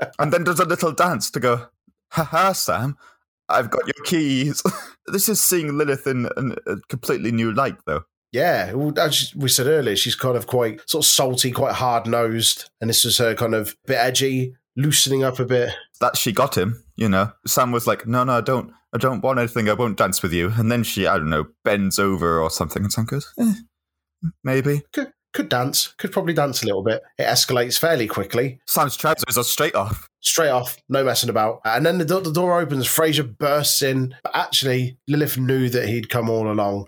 and 0.19 0.33
then 0.33 0.43
does 0.43 0.59
a 0.59 0.65
little 0.65 0.91
dance 0.91 1.29
to 1.31 1.39
go, 1.39 1.67
Ha 2.13 2.23
ha, 2.23 2.53
Sam, 2.53 2.97
I've 3.47 3.69
got 3.69 3.85
your 3.85 4.03
keys. 4.05 4.63
this 5.07 5.29
is 5.29 5.41
seeing 5.41 5.77
Lilith 5.77 6.07
in, 6.07 6.29
in 6.37 6.55
a 6.65 6.77
completely 6.87 7.31
new 7.31 7.51
light, 7.51 7.77
though. 7.85 8.03
Yeah, 8.31 8.73
as 8.97 9.33
we 9.35 9.49
said 9.49 9.65
earlier, 9.65 9.95
she's 9.95 10.15
kind 10.15 10.37
of 10.37 10.45
quite 10.45 10.87
sort 10.87 11.03
of 11.03 11.09
salty, 11.09 11.51
quite 11.51 11.73
hard 11.73 12.05
nosed, 12.05 12.69
and 12.79 12.89
this 12.89 13.03
is 13.03 13.17
her 13.17 13.33
kind 13.33 13.55
of 13.55 13.75
bit 13.87 13.97
edgy, 13.97 14.55
loosening 14.79 15.23
up 15.23 15.39
a 15.39 15.45
bit. 15.45 15.73
That 15.99 16.17
she 16.17 16.31
got 16.31 16.57
him, 16.57 16.83
you 16.95 17.09
know. 17.09 17.31
Sam 17.45 17.71
was 17.71 17.85
like, 17.85 18.07
no, 18.07 18.23
no, 18.23 18.37
I 18.37 18.41
don't, 18.41 18.71
I 18.93 18.97
don't 18.97 19.21
want 19.21 19.39
anything. 19.39 19.69
I 19.69 19.73
won't 19.73 19.97
dance 19.97 20.23
with 20.23 20.33
you. 20.33 20.51
And 20.55 20.71
then 20.71 20.83
she, 20.83 21.05
I 21.05 21.17
don't 21.17 21.29
know, 21.29 21.47
bends 21.63 21.99
over 21.99 22.39
or 22.39 22.49
something, 22.49 22.83
and 22.83 22.91
Sam 22.91 23.05
goes, 23.05 23.31
eh, 23.39 23.53
maybe. 24.43 24.83
Could, 24.93 25.11
could 25.33 25.49
dance, 25.49 25.93
could 25.97 26.11
probably 26.11 26.33
dance 26.33 26.63
a 26.63 26.65
little 26.65 26.83
bit. 26.83 27.01
It 27.17 27.23
escalates 27.23 27.77
fairly 27.77 28.07
quickly, 28.07 28.59
Sam's 28.65 28.97
trousers 28.97 29.37
are 29.37 29.43
straight 29.43 29.75
off. 29.75 30.07
straight 30.21 30.49
off, 30.49 30.77
no 30.89 31.03
messing 31.03 31.29
about. 31.29 31.61
And 31.65 31.85
then 31.85 31.99
the, 31.99 32.05
do- 32.05 32.21
the 32.21 32.33
door 32.33 32.59
opens, 32.59 32.87
Frasier 32.87 33.37
bursts 33.37 33.81
in, 33.81 34.15
but 34.23 34.35
actually 34.35 34.97
Lilith 35.07 35.37
knew 35.37 35.69
that 35.69 35.87
he'd 35.87 36.09
come 36.09 36.29
all 36.29 36.51
along 36.51 36.87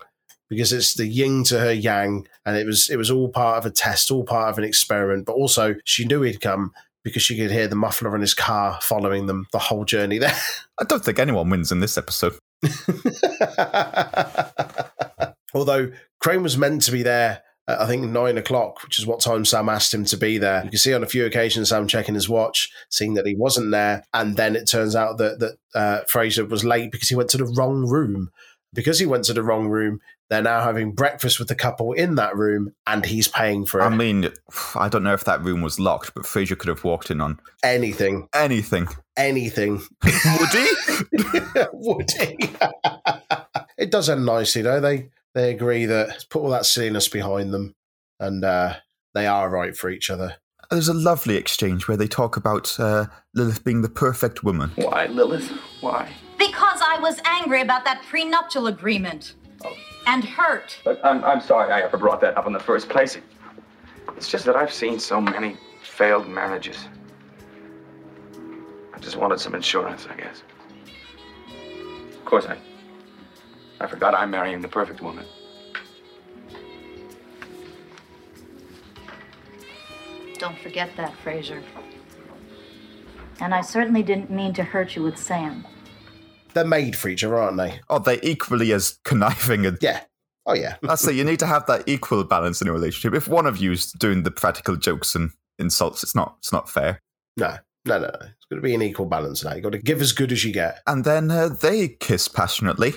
because 0.50 0.74
it's 0.74 0.96
the 0.96 1.08
yin 1.08 1.44
to 1.46 1.60
her 1.60 1.72
yang, 1.72 2.28
and 2.46 2.58
it 2.58 2.66
was 2.66 2.90
it 2.90 2.98
was 2.98 3.10
all 3.10 3.30
part 3.30 3.58
of 3.58 3.66
a 3.66 3.72
test, 3.72 4.12
all 4.12 4.26
part 4.26 4.50
of 4.50 4.58
an 4.58 4.66
experiment. 4.66 5.26
But 5.26 5.34
also, 5.34 5.76
she 5.86 6.04
knew 6.04 6.24
he'd 6.24 6.42
come 6.42 6.74
because 7.04 7.22
she 7.22 7.38
could 7.38 7.52
hear 7.52 7.68
the 7.68 7.76
muffler 7.76 8.16
in 8.16 8.22
his 8.22 8.34
car 8.34 8.80
following 8.82 9.26
them 9.26 9.48
the 9.52 9.60
whole 9.60 9.86
journey 9.86 10.18
there. 10.18 10.36
I 10.80 10.84
don't 10.84 11.04
think 11.04 11.20
anyone 11.20 11.50
wins 11.50 11.72
in 11.72 11.80
this 11.80 11.98
episode. 11.98 12.38
Although 15.54 15.92
Crane 16.20 16.44
was 16.44 16.58
meant 16.58 16.84
to 16.84 16.92
be 16.92 17.04
there 17.04 17.44
at, 17.68 17.82
I 17.82 17.88
think, 17.88 18.04
nine 18.04 18.38
o'clock, 18.38 18.84
which 18.84 19.00
is 19.00 19.06
what 19.06 19.20
time 19.20 19.46
Sam 19.46 19.70
asked 19.70 19.94
him 19.94 20.06
to 20.06 20.18
be 20.18 20.38
there. 20.38 20.64
You 20.64 20.70
can 20.70 20.80
see 20.80 20.94
on 20.94 21.04
a 21.04 21.08
few 21.08 21.26
occasions 21.26 21.70
Sam 21.70 21.88
checking 21.88 22.16
his 22.16 22.30
watch, 22.30 22.72
seeing 22.90 23.16
that 23.16 23.26
he 23.26 23.36
wasn't 23.36 23.72
there. 23.72 24.04
And 24.14 24.38
then 24.38 24.56
it 24.56 24.70
turns 24.70 24.96
out 24.96 25.18
that, 25.18 25.40
that 25.40 25.58
uh, 25.76 26.02
Frasier 26.12 26.50
was 26.50 26.64
late 26.64 26.92
because 26.92 27.10
he 27.10 27.16
went 27.16 27.30
to 27.32 27.38
the 27.38 27.54
wrong 27.58 27.88
room. 27.88 28.30
Because 28.74 29.00
he 29.00 29.06
went 29.06 29.26
to 29.26 29.34
the 29.34 29.44
wrong 29.44 29.68
room, 29.68 30.00
they're 30.32 30.42
now 30.42 30.62
having 30.62 30.94
breakfast 30.94 31.40
with 31.40 31.50
the 31.50 31.56
couple 31.56 31.92
in 31.92 32.16
that 32.16 32.38
room 32.38 32.74
and 32.88 33.06
he's 33.06 33.28
paying 33.28 33.66
for 33.66 33.82
it. 33.82 33.84
I 33.84 33.90
mean, 33.90 34.30
I 34.76 34.88
don't 34.88 35.04
know 35.04 35.14
if 35.14 35.26
that 35.26 35.44
room 35.44 35.62
was 35.62 35.78
locked, 35.78 36.14
but 36.14 36.24
Frasier 36.24 36.58
could 36.58 36.70
have 36.70 36.86
walked 36.86 37.12
in 37.12 37.20
on 37.20 37.38
anything, 37.66 38.30
anything. 38.34 38.88
anything. 39.18 39.82
Woody? 40.04 40.68
Woody. 41.74 42.38
it 43.78 43.92
does 43.92 44.10
end 44.10 44.26
nicely 44.26 44.62
though. 44.62 44.80
They 44.80 45.10
they 45.34 45.52
agree 45.52 45.86
that 45.86 46.26
put 46.30 46.40
all 46.40 46.50
that 46.52 46.66
silliness 46.66 47.10
behind 47.10 47.54
them, 47.54 47.76
and 48.18 48.46
uh, 48.46 48.76
they 49.14 49.28
are 49.28 49.50
right 49.50 49.76
for 49.76 49.90
each 49.90 50.10
other. 50.10 50.38
There's 50.70 50.88
a 50.88 50.94
lovely 50.94 51.36
exchange 51.36 51.90
where 51.90 51.98
they 51.98 52.08
talk 52.08 52.38
about 52.38 52.80
uh, 52.80 53.08
Lilith 53.36 53.66
being 53.66 53.82
the 53.82 53.90
perfect 53.90 54.46
woman. 54.46 54.72
Why, 54.76 55.08
Lilith? 55.08 55.50
Why? 55.82 56.10
Because 56.38 56.80
I 56.82 57.00
was 57.02 57.20
angry 57.26 57.62
about 57.62 57.84
that 57.84 58.02
prenuptial 58.10 58.68
agreement. 58.68 59.34
And 60.08 60.24
hurt. 60.24 60.78
But 60.84 61.00
I'm, 61.06 61.24
I'm 61.24 61.42
sorry 61.42 61.72
I 61.72 61.82
ever 61.82 61.98
brought 61.98 62.22
that 62.22 62.38
up 62.38 62.48
in 62.48 62.54
the 62.54 62.60
first 62.60 62.90
place. 62.90 63.18
It's 64.18 64.30
just 64.30 64.46
that 64.46 64.56
I've 64.56 64.74
seen 64.74 65.00
so 65.00 65.22
many 65.22 65.58
failed 65.84 66.28
marriages. 66.28 66.88
I 68.94 69.00
just 69.00 69.16
wanted 69.16 69.40
some 69.40 69.56
insurance, 69.56 70.08
I 70.10 70.16
guess. 70.16 70.44
Of 72.14 72.26
course, 72.26 72.46
I. 72.46 72.58
I 73.80 73.88
forgot 73.88 74.14
I'm 74.14 74.30
marrying 74.30 74.62
the 74.62 74.68
perfect 74.68 75.02
woman. 75.02 75.26
Don't 80.38 80.58
forget 80.60 80.90
that, 80.98 81.14
Frasier. 81.24 81.64
And 83.40 83.56
I 83.56 83.62
certainly 83.62 84.04
didn't 84.04 84.30
mean 84.30 84.54
to 84.54 84.64
hurt 84.64 84.96
you 84.96 85.02
with 85.02 85.18
Sam. 85.18 85.66
They're 86.54 86.66
made 86.66 86.96
for 86.96 87.10
each 87.10 87.24
other, 87.24 87.38
aren't 87.38 87.58
they? 87.58 87.80
Oh, 87.90 88.00
they're 88.00 88.20
equally 88.24 88.72
as 88.74 89.00
conniving 89.04 89.66
and. 89.66 89.78
Yeah. 89.82 90.02
Oh 90.46 90.54
yeah. 90.54 90.76
That's 90.82 91.08
it. 91.08 91.16
You 91.16 91.24
need 91.24 91.40
to 91.40 91.46
have 91.46 91.66
that 91.68 91.84
equal 91.88 92.24
balance 92.24 92.62
in 92.62 92.68
a 92.68 92.74
relationship. 92.74 93.16
If 93.16 93.28
one 93.28 93.46
of 93.46 93.58
you's 93.58 93.92
doing 93.94 94.24
the 94.24 94.32
practical 94.32 94.76
jokes 94.76 95.16
and 95.16 95.32
insults, 95.60 96.04
it's 96.04 96.16
not. 96.16 96.36
It's 96.40 96.52
not 96.52 96.70
fair. 96.70 97.00
No, 97.38 97.58
no, 97.86 98.00
no. 98.00 98.08
no. 98.08 98.20
It's 98.22 98.46
got 98.50 98.56
to 98.58 98.62
be 98.62 98.76
an 98.76 98.82
equal 98.82 99.06
balance 99.06 99.44
now. 99.44 99.54
You've 99.54 99.64
got 99.64 99.74
to 99.74 99.80
give 99.80 100.02
as 100.02 100.12
good 100.12 100.32
as 100.32 100.44
you 100.44 100.52
get. 100.52 100.80
And 100.88 101.06
then 101.06 101.32
uh, 101.32 101.50
they 101.50 101.90
kiss 101.90 102.28
passionately, 102.28 102.94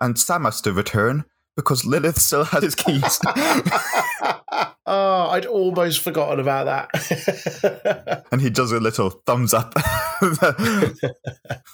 and 0.00 0.18
Sam 0.18 0.44
has 0.44 0.60
to 0.62 0.72
return 0.72 1.24
because 1.56 1.84
Lilith 1.84 2.20
still 2.20 2.44
has 2.44 2.62
his 2.62 2.74
keys. 2.74 3.20
oh, 4.86 5.28
I'd 5.30 5.46
almost 5.46 6.00
forgotten 6.00 6.38
about 6.38 6.66
that. 6.66 8.24
and 8.30 8.40
he 8.40 8.50
does 8.50 8.70
a 8.70 8.78
little 8.78 9.10
thumbs 9.10 9.54
up. 9.54 9.74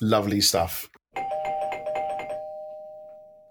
Lovely 0.00 0.40
stuff. 0.40 0.88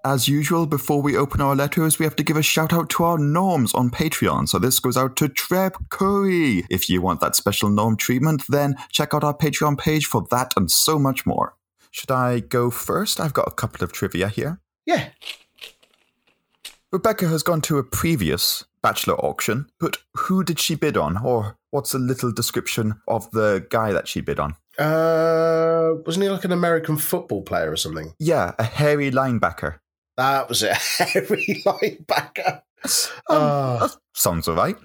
As 0.06 0.28
usual, 0.28 0.66
before 0.66 1.02
we 1.02 1.16
open 1.16 1.40
our 1.40 1.56
letters, 1.56 1.98
we 1.98 2.04
have 2.04 2.18
to 2.18 2.24
give 2.24 2.36
a 2.36 2.44
shout 2.44 2.74
out 2.74 2.90
to 2.90 3.06
our 3.06 3.18
norms 3.18 3.74
on 3.74 3.90
Patreon. 3.90 4.50
So 4.50 4.60
this 4.60 4.82
goes 4.82 4.98
out 4.98 5.16
to 5.16 5.30
Treb 5.30 5.78
Curry. 5.92 6.66
If 6.70 6.90
you 6.90 7.02
want 7.02 7.22
that 7.22 7.38
special 7.38 7.70
norm 7.70 7.96
treatment, 7.96 8.44
then 8.50 8.76
check 8.92 9.14
out 9.14 9.24
our 9.24 9.34
Patreon 9.34 9.78
page 9.78 10.06
for 10.06 10.26
that 10.30 10.54
and 10.58 10.70
so 10.70 11.00
much 11.00 11.26
more. 11.26 11.56
Should 11.92 12.12
I 12.12 12.42
go 12.42 12.70
first? 12.70 13.22
I've 13.22 13.32
got 13.32 13.48
a 13.48 13.52
couple 13.52 13.82
of 13.82 13.94
trivia 13.94 14.28
here. 14.28 14.60
Yeah. 14.86 15.08
Rebecca 16.92 17.30
has 17.30 17.42
gone 17.42 17.62
to 17.62 17.78
a 17.78 17.84
previous 17.84 18.66
Bachelor 18.82 19.16
auction, 19.16 19.68
but 19.80 20.00
who 20.16 20.44
did 20.44 20.60
she 20.60 20.76
bid 20.76 20.98
on? 20.98 21.18
Or 21.18 21.56
what's 21.72 21.94
a 21.94 21.98
little 22.00 22.34
description 22.34 22.96
of 23.08 23.32
the 23.32 23.66
guy 23.70 23.94
that 23.94 24.10
she 24.10 24.20
bid 24.20 24.38
on? 24.38 24.58
Uh, 24.78 25.94
wasn't 26.06 26.24
he 26.24 26.30
like 26.30 26.44
an 26.44 26.52
American 26.52 26.98
football 26.98 27.42
player 27.44 27.72
or 27.72 27.78
something? 27.78 28.14
Yeah, 28.20 28.52
a 28.60 28.64
hairy 28.64 29.10
linebacker. 29.10 29.80
That 30.18 30.50
was 30.50 30.64
it. 30.64 30.74
Harry 30.98 31.62
linebacker. 31.66 32.62
Um, 33.30 33.80
that 33.80 33.96
sounds 34.14 34.48
all 34.48 34.56
right. 34.56 34.76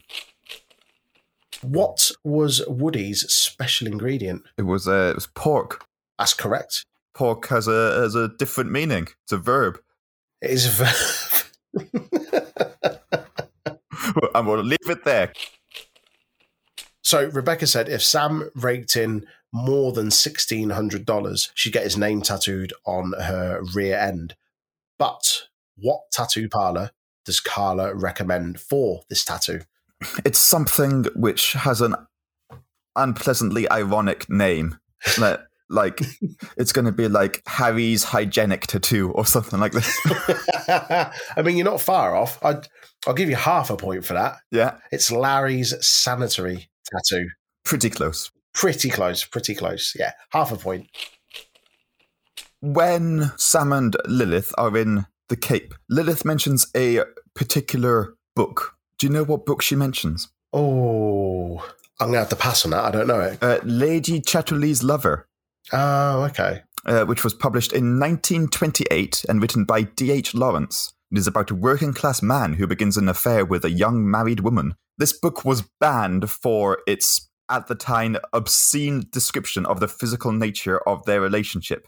What 1.62 2.10
was 2.24 2.62
Woody's 2.68 3.30
special 3.32 3.88
ingredient? 3.88 4.44
It 4.56 4.62
was 4.62 4.86
uh, 4.86 5.08
it 5.10 5.16
was 5.16 5.26
pork. 5.26 5.84
That's 6.18 6.34
correct. 6.34 6.84
Pork 7.14 7.48
has 7.48 7.66
a 7.66 8.00
has 8.00 8.14
a 8.14 8.28
different 8.28 8.70
meaning. 8.70 9.08
It's 9.24 9.32
a 9.32 9.38
verb. 9.38 9.80
It 10.40 10.50
is 10.50 10.66
a 10.66 10.84
verb. 10.84 10.94
I'm 14.34 14.46
going 14.46 14.58
to 14.58 14.62
leave 14.62 14.88
it 14.88 15.04
there. 15.04 15.32
So 17.02 17.26
Rebecca 17.26 17.66
said 17.66 17.88
if 17.88 18.02
Sam 18.02 18.50
raked 18.54 18.96
in 18.96 19.26
more 19.52 19.92
than 19.92 20.08
$1,600, 20.08 21.50
she'd 21.54 21.72
get 21.72 21.84
his 21.84 21.96
name 21.96 22.22
tattooed 22.22 22.72
on 22.84 23.14
her 23.18 23.62
rear 23.74 23.98
end. 23.98 24.34
But 24.98 25.44
what 25.76 26.00
tattoo 26.12 26.48
parlor 26.48 26.90
does 27.24 27.40
Carla 27.40 27.94
recommend 27.94 28.58
for 28.60 29.02
this 29.08 29.24
tattoo? 29.24 29.60
It's 30.24 30.38
something 30.38 31.04
which 31.16 31.52
has 31.52 31.80
an 31.80 31.94
unpleasantly 32.96 33.70
ironic 33.70 34.28
name. 34.28 34.78
Like, 35.18 35.40
like 35.70 36.00
it's 36.56 36.72
going 36.72 36.86
to 36.86 36.92
be 36.92 37.06
like 37.08 37.42
Harry's 37.46 38.02
hygienic 38.02 38.66
tattoo 38.66 39.12
or 39.12 39.24
something 39.26 39.60
like 39.60 39.70
this. 39.72 39.96
I 40.68 41.42
mean, 41.44 41.56
you're 41.56 41.64
not 41.64 41.80
far 41.80 42.16
off. 42.16 42.42
I'd, 42.44 42.66
I'll 43.06 43.14
give 43.14 43.28
you 43.30 43.36
half 43.36 43.70
a 43.70 43.76
point 43.76 44.04
for 44.04 44.14
that. 44.14 44.38
yeah, 44.50 44.78
It's 44.90 45.12
Larry's 45.12 45.74
sanitary 45.86 46.68
tattoo. 46.90 47.28
pretty 47.64 47.90
close. 47.90 48.30
Pretty 48.54 48.90
close, 48.90 49.24
pretty 49.24 49.54
close. 49.54 49.94
Yeah, 49.96 50.12
half 50.32 50.50
a 50.50 50.56
point. 50.56 50.88
When 52.60 53.30
Sam 53.36 53.72
and 53.72 53.96
Lilith 54.06 54.52
are 54.58 54.76
in 54.76 55.06
the 55.28 55.36
Cape, 55.36 55.74
Lilith 55.88 56.24
mentions 56.24 56.66
a 56.76 57.02
particular 57.34 58.16
book. 58.34 58.74
Do 58.98 59.06
you 59.06 59.12
know 59.12 59.22
what 59.22 59.46
book 59.46 59.62
she 59.62 59.76
mentions? 59.76 60.28
Oh, 60.52 61.58
I'm 62.00 62.08
going 62.08 62.14
to 62.14 62.18
have 62.18 62.28
to 62.30 62.36
pass 62.36 62.64
on 62.64 62.72
that. 62.72 62.84
I 62.84 62.90
don't 62.90 63.06
know 63.06 63.20
it. 63.20 63.40
Uh, 63.40 63.60
Lady 63.62 64.20
Chatterley's 64.20 64.82
Lover. 64.82 65.28
Oh, 65.72 66.24
okay. 66.24 66.62
uh, 66.84 67.04
which 67.04 67.22
was 67.22 67.32
published 67.34 67.72
in 67.72 68.00
1928 68.00 69.24
and 69.28 69.40
written 69.40 69.64
by 69.64 69.82
D.H. 69.82 70.34
Lawrence. 70.34 70.92
It 71.12 71.18
is 71.18 71.28
about 71.28 71.52
a 71.52 71.54
working 71.54 71.92
class 71.92 72.22
man 72.22 72.54
who 72.54 72.66
begins 72.66 72.96
an 72.96 73.08
affair 73.08 73.44
with 73.44 73.64
a 73.64 73.70
young 73.70 74.10
married 74.10 74.40
woman. 74.40 74.74
This 74.96 75.12
book 75.12 75.44
was 75.44 75.62
banned 75.80 76.28
for 76.28 76.78
its, 76.88 77.28
at 77.48 77.68
the 77.68 77.76
time, 77.76 78.16
obscene 78.32 79.06
description 79.12 79.64
of 79.64 79.78
the 79.78 79.88
physical 79.88 80.32
nature 80.32 80.80
of 80.88 81.04
their 81.04 81.20
relationship 81.20 81.86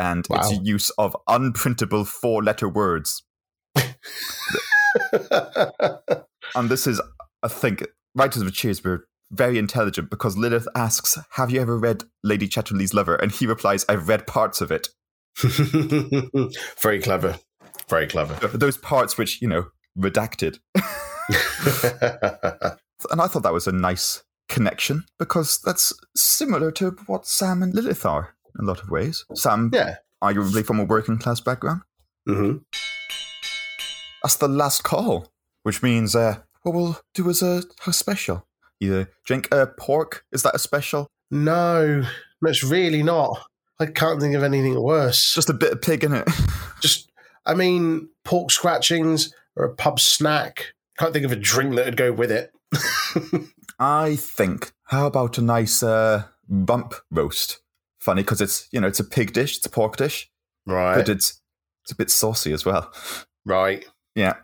and 0.00 0.26
its 0.30 0.52
use 0.62 0.90
of 0.90 1.16
unprintable 1.28 2.06
four 2.06 2.42
letter 2.42 2.68
words. 2.68 3.22
And 6.54 6.68
this 6.68 6.86
is, 6.86 7.00
I 7.42 7.48
think, 7.48 7.86
writers 8.14 8.42
of 8.42 8.52
Cheers 8.52 8.82
were 8.82 9.06
very 9.30 9.58
intelligent 9.58 10.10
because 10.10 10.36
Lilith 10.36 10.66
asks, 10.74 11.16
Have 11.34 11.50
you 11.50 11.60
ever 11.60 11.78
read 11.78 12.04
Lady 12.24 12.48
Chatterley's 12.48 12.92
Lover? 12.92 13.14
And 13.14 13.30
he 13.30 13.46
replies, 13.46 13.84
I've 13.88 14.08
read 14.08 14.26
parts 14.26 14.60
of 14.60 14.72
it. 14.72 14.88
Very 16.82 17.00
clever. 17.00 17.38
Very 17.88 18.06
clever. 18.08 18.34
those 18.56 18.76
parts 18.76 19.16
which 19.16 19.40
you 19.42 19.48
know 19.48 19.66
redacted 19.98 20.58
and 23.10 23.20
i 23.20 23.26
thought 23.26 23.42
that 23.42 23.52
was 23.52 23.66
a 23.66 23.72
nice 23.72 24.22
connection 24.48 25.04
because 25.18 25.58
that's 25.64 25.92
similar 26.14 26.70
to 26.70 26.90
what 27.06 27.26
sam 27.26 27.62
and 27.62 27.74
lilith 27.74 28.06
are 28.06 28.36
in 28.60 28.66
a 28.66 28.68
lot 28.68 28.82
of 28.82 28.90
ways 28.90 29.24
sam 29.34 29.70
yeah. 29.72 29.96
arguably 30.22 30.64
from 30.64 30.78
a 30.78 30.84
working 30.84 31.18
class 31.18 31.40
background 31.40 31.80
hmm 32.26 32.58
that's 34.22 34.36
the 34.36 34.48
last 34.48 34.84
call 34.84 35.28
which 35.62 35.82
means 35.82 36.14
uh 36.14 36.36
what 36.62 36.74
we'll 36.74 36.98
do 37.14 37.28
is 37.28 37.42
a, 37.42 37.62
a 37.86 37.92
special 37.92 38.46
either 38.80 39.10
drink 39.24 39.48
a 39.52 39.66
pork 39.66 40.24
is 40.32 40.42
that 40.42 40.54
a 40.54 40.58
special 40.58 41.08
No, 41.30 42.04
it's 42.42 42.64
really 42.64 43.02
not. 43.02 43.38
I 43.78 43.86
can't 43.86 44.20
think 44.20 44.34
of 44.34 44.42
anything 44.42 44.80
worse. 44.82 45.34
just 45.34 45.48
a 45.48 45.54
bit 45.54 45.72
of 45.72 45.80
pig 45.82 46.04
in 46.04 46.12
it 46.12 46.28
Just, 46.82 47.10
I 47.46 47.54
mean, 47.54 48.08
pork 48.24 48.50
scratchings 48.50 49.32
or 49.56 49.64
a 49.64 49.74
pub 49.74 50.00
snack. 50.00 50.74
Can't 50.98 51.12
think 51.12 51.24
of 51.24 51.32
a 51.32 51.36
drink 51.36 51.76
that 51.76 51.86
would 51.86 51.96
go 51.96 52.12
with 52.12 52.30
it. 52.30 52.52
i 53.78 54.14
think 54.16 54.72
how 54.84 55.06
about 55.06 55.38
a 55.38 55.42
nice 55.42 55.82
uh 55.82 56.24
bump 56.48 56.94
roast 57.10 57.59
funny 58.00 58.22
because 58.22 58.40
it's 58.40 58.68
you 58.72 58.80
know 58.80 58.86
it's 58.88 59.00
a 59.00 59.04
pig 59.04 59.32
dish 59.32 59.58
it's 59.58 59.66
a 59.66 59.70
pork 59.70 59.96
dish 59.96 60.30
right. 60.66 60.96
but 60.96 61.08
it's 61.08 61.40
it's 61.84 61.92
a 61.92 61.96
bit 61.96 62.10
saucy 62.10 62.52
as 62.52 62.64
well. 62.64 62.92
right. 63.44 63.84
Yeah, 64.14 64.34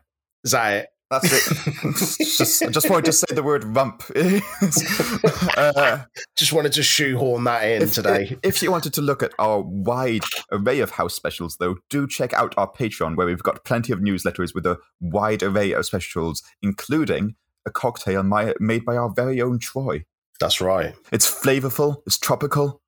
Is 0.45 0.53
that 0.53 0.73
it? 0.75 0.88
that's 1.11 1.33
it. 1.33 1.97
just, 2.37 2.62
I 2.62 2.69
just 2.71 2.90
wanted 2.90 3.05
to 3.05 3.12
say 3.12 3.27
the 3.35 3.42
word 3.42 3.62
rump. 3.64 4.03
uh, 5.57 6.05
Just 6.37 6.53
wanted 6.53 6.73
to 6.73 6.83
shoehorn 6.83 7.45
that 7.45 7.62
in 7.62 7.83
if, 7.83 7.95
today. 7.95 8.37
if 8.42 8.62
you 8.62 8.73
wanted 8.73 8.92
to 8.95 9.03
look 9.03 9.23
at 9.23 9.33
our 9.38 9.61
wide 9.61 10.25
array 10.51 10.81
of 10.81 10.90
house 10.90 11.14
specials, 11.14 11.57
though, 11.59 11.77
do 11.90 12.09
check 12.09 12.33
out 12.33 12.55
our 12.57 12.71
Patreon, 12.71 13.16
where 13.16 13.27
we've 13.27 13.42
got 13.42 13.64
plenty 13.64 13.92
of 13.92 14.01
newsletters 14.01 14.55
with 14.55 14.66
a 14.66 14.79
wide 15.01 15.45
array 15.45 15.73
of 15.73 15.87
specials, 15.87 16.42
including 16.62 17.37
a 17.66 17.71
cocktail 17.71 18.25
my, 18.25 18.55
made 18.59 18.85
by 18.85 18.97
our 18.97 19.11
very 19.11 19.40
own 19.40 19.61
Troy. 19.61 20.05
That's 20.40 20.61
right. 20.61 20.95
It's 21.12 21.31
flavorful, 21.31 22.03
it's 22.07 22.19
tropical, 22.19 22.81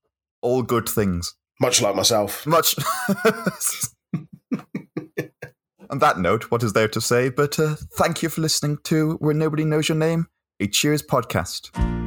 all 0.43 0.63
good 0.63 0.89
things. 0.89 1.35
Much 1.61 1.83
like 1.83 1.95
myself. 1.97 2.47
Much. 2.47 2.75
On 5.91 5.99
that 6.01 6.19
note, 6.19 6.51
what 6.51 6.63
is 6.63 6.75
there 6.75 6.89
to 6.89 7.01
say? 7.01 7.31
But 7.31 7.59
uh, 7.59 7.77
thank 7.97 8.23
you 8.23 8.29
for 8.29 8.43
listening 8.43 8.79
to 8.85 9.15
Where 9.21 9.35
Nobody 9.35 9.65
Knows 9.65 9.89
Your 9.89 9.97
Name, 9.97 10.27
a 10.61 10.67
Cheers 10.67 11.03
podcast. 11.03 11.98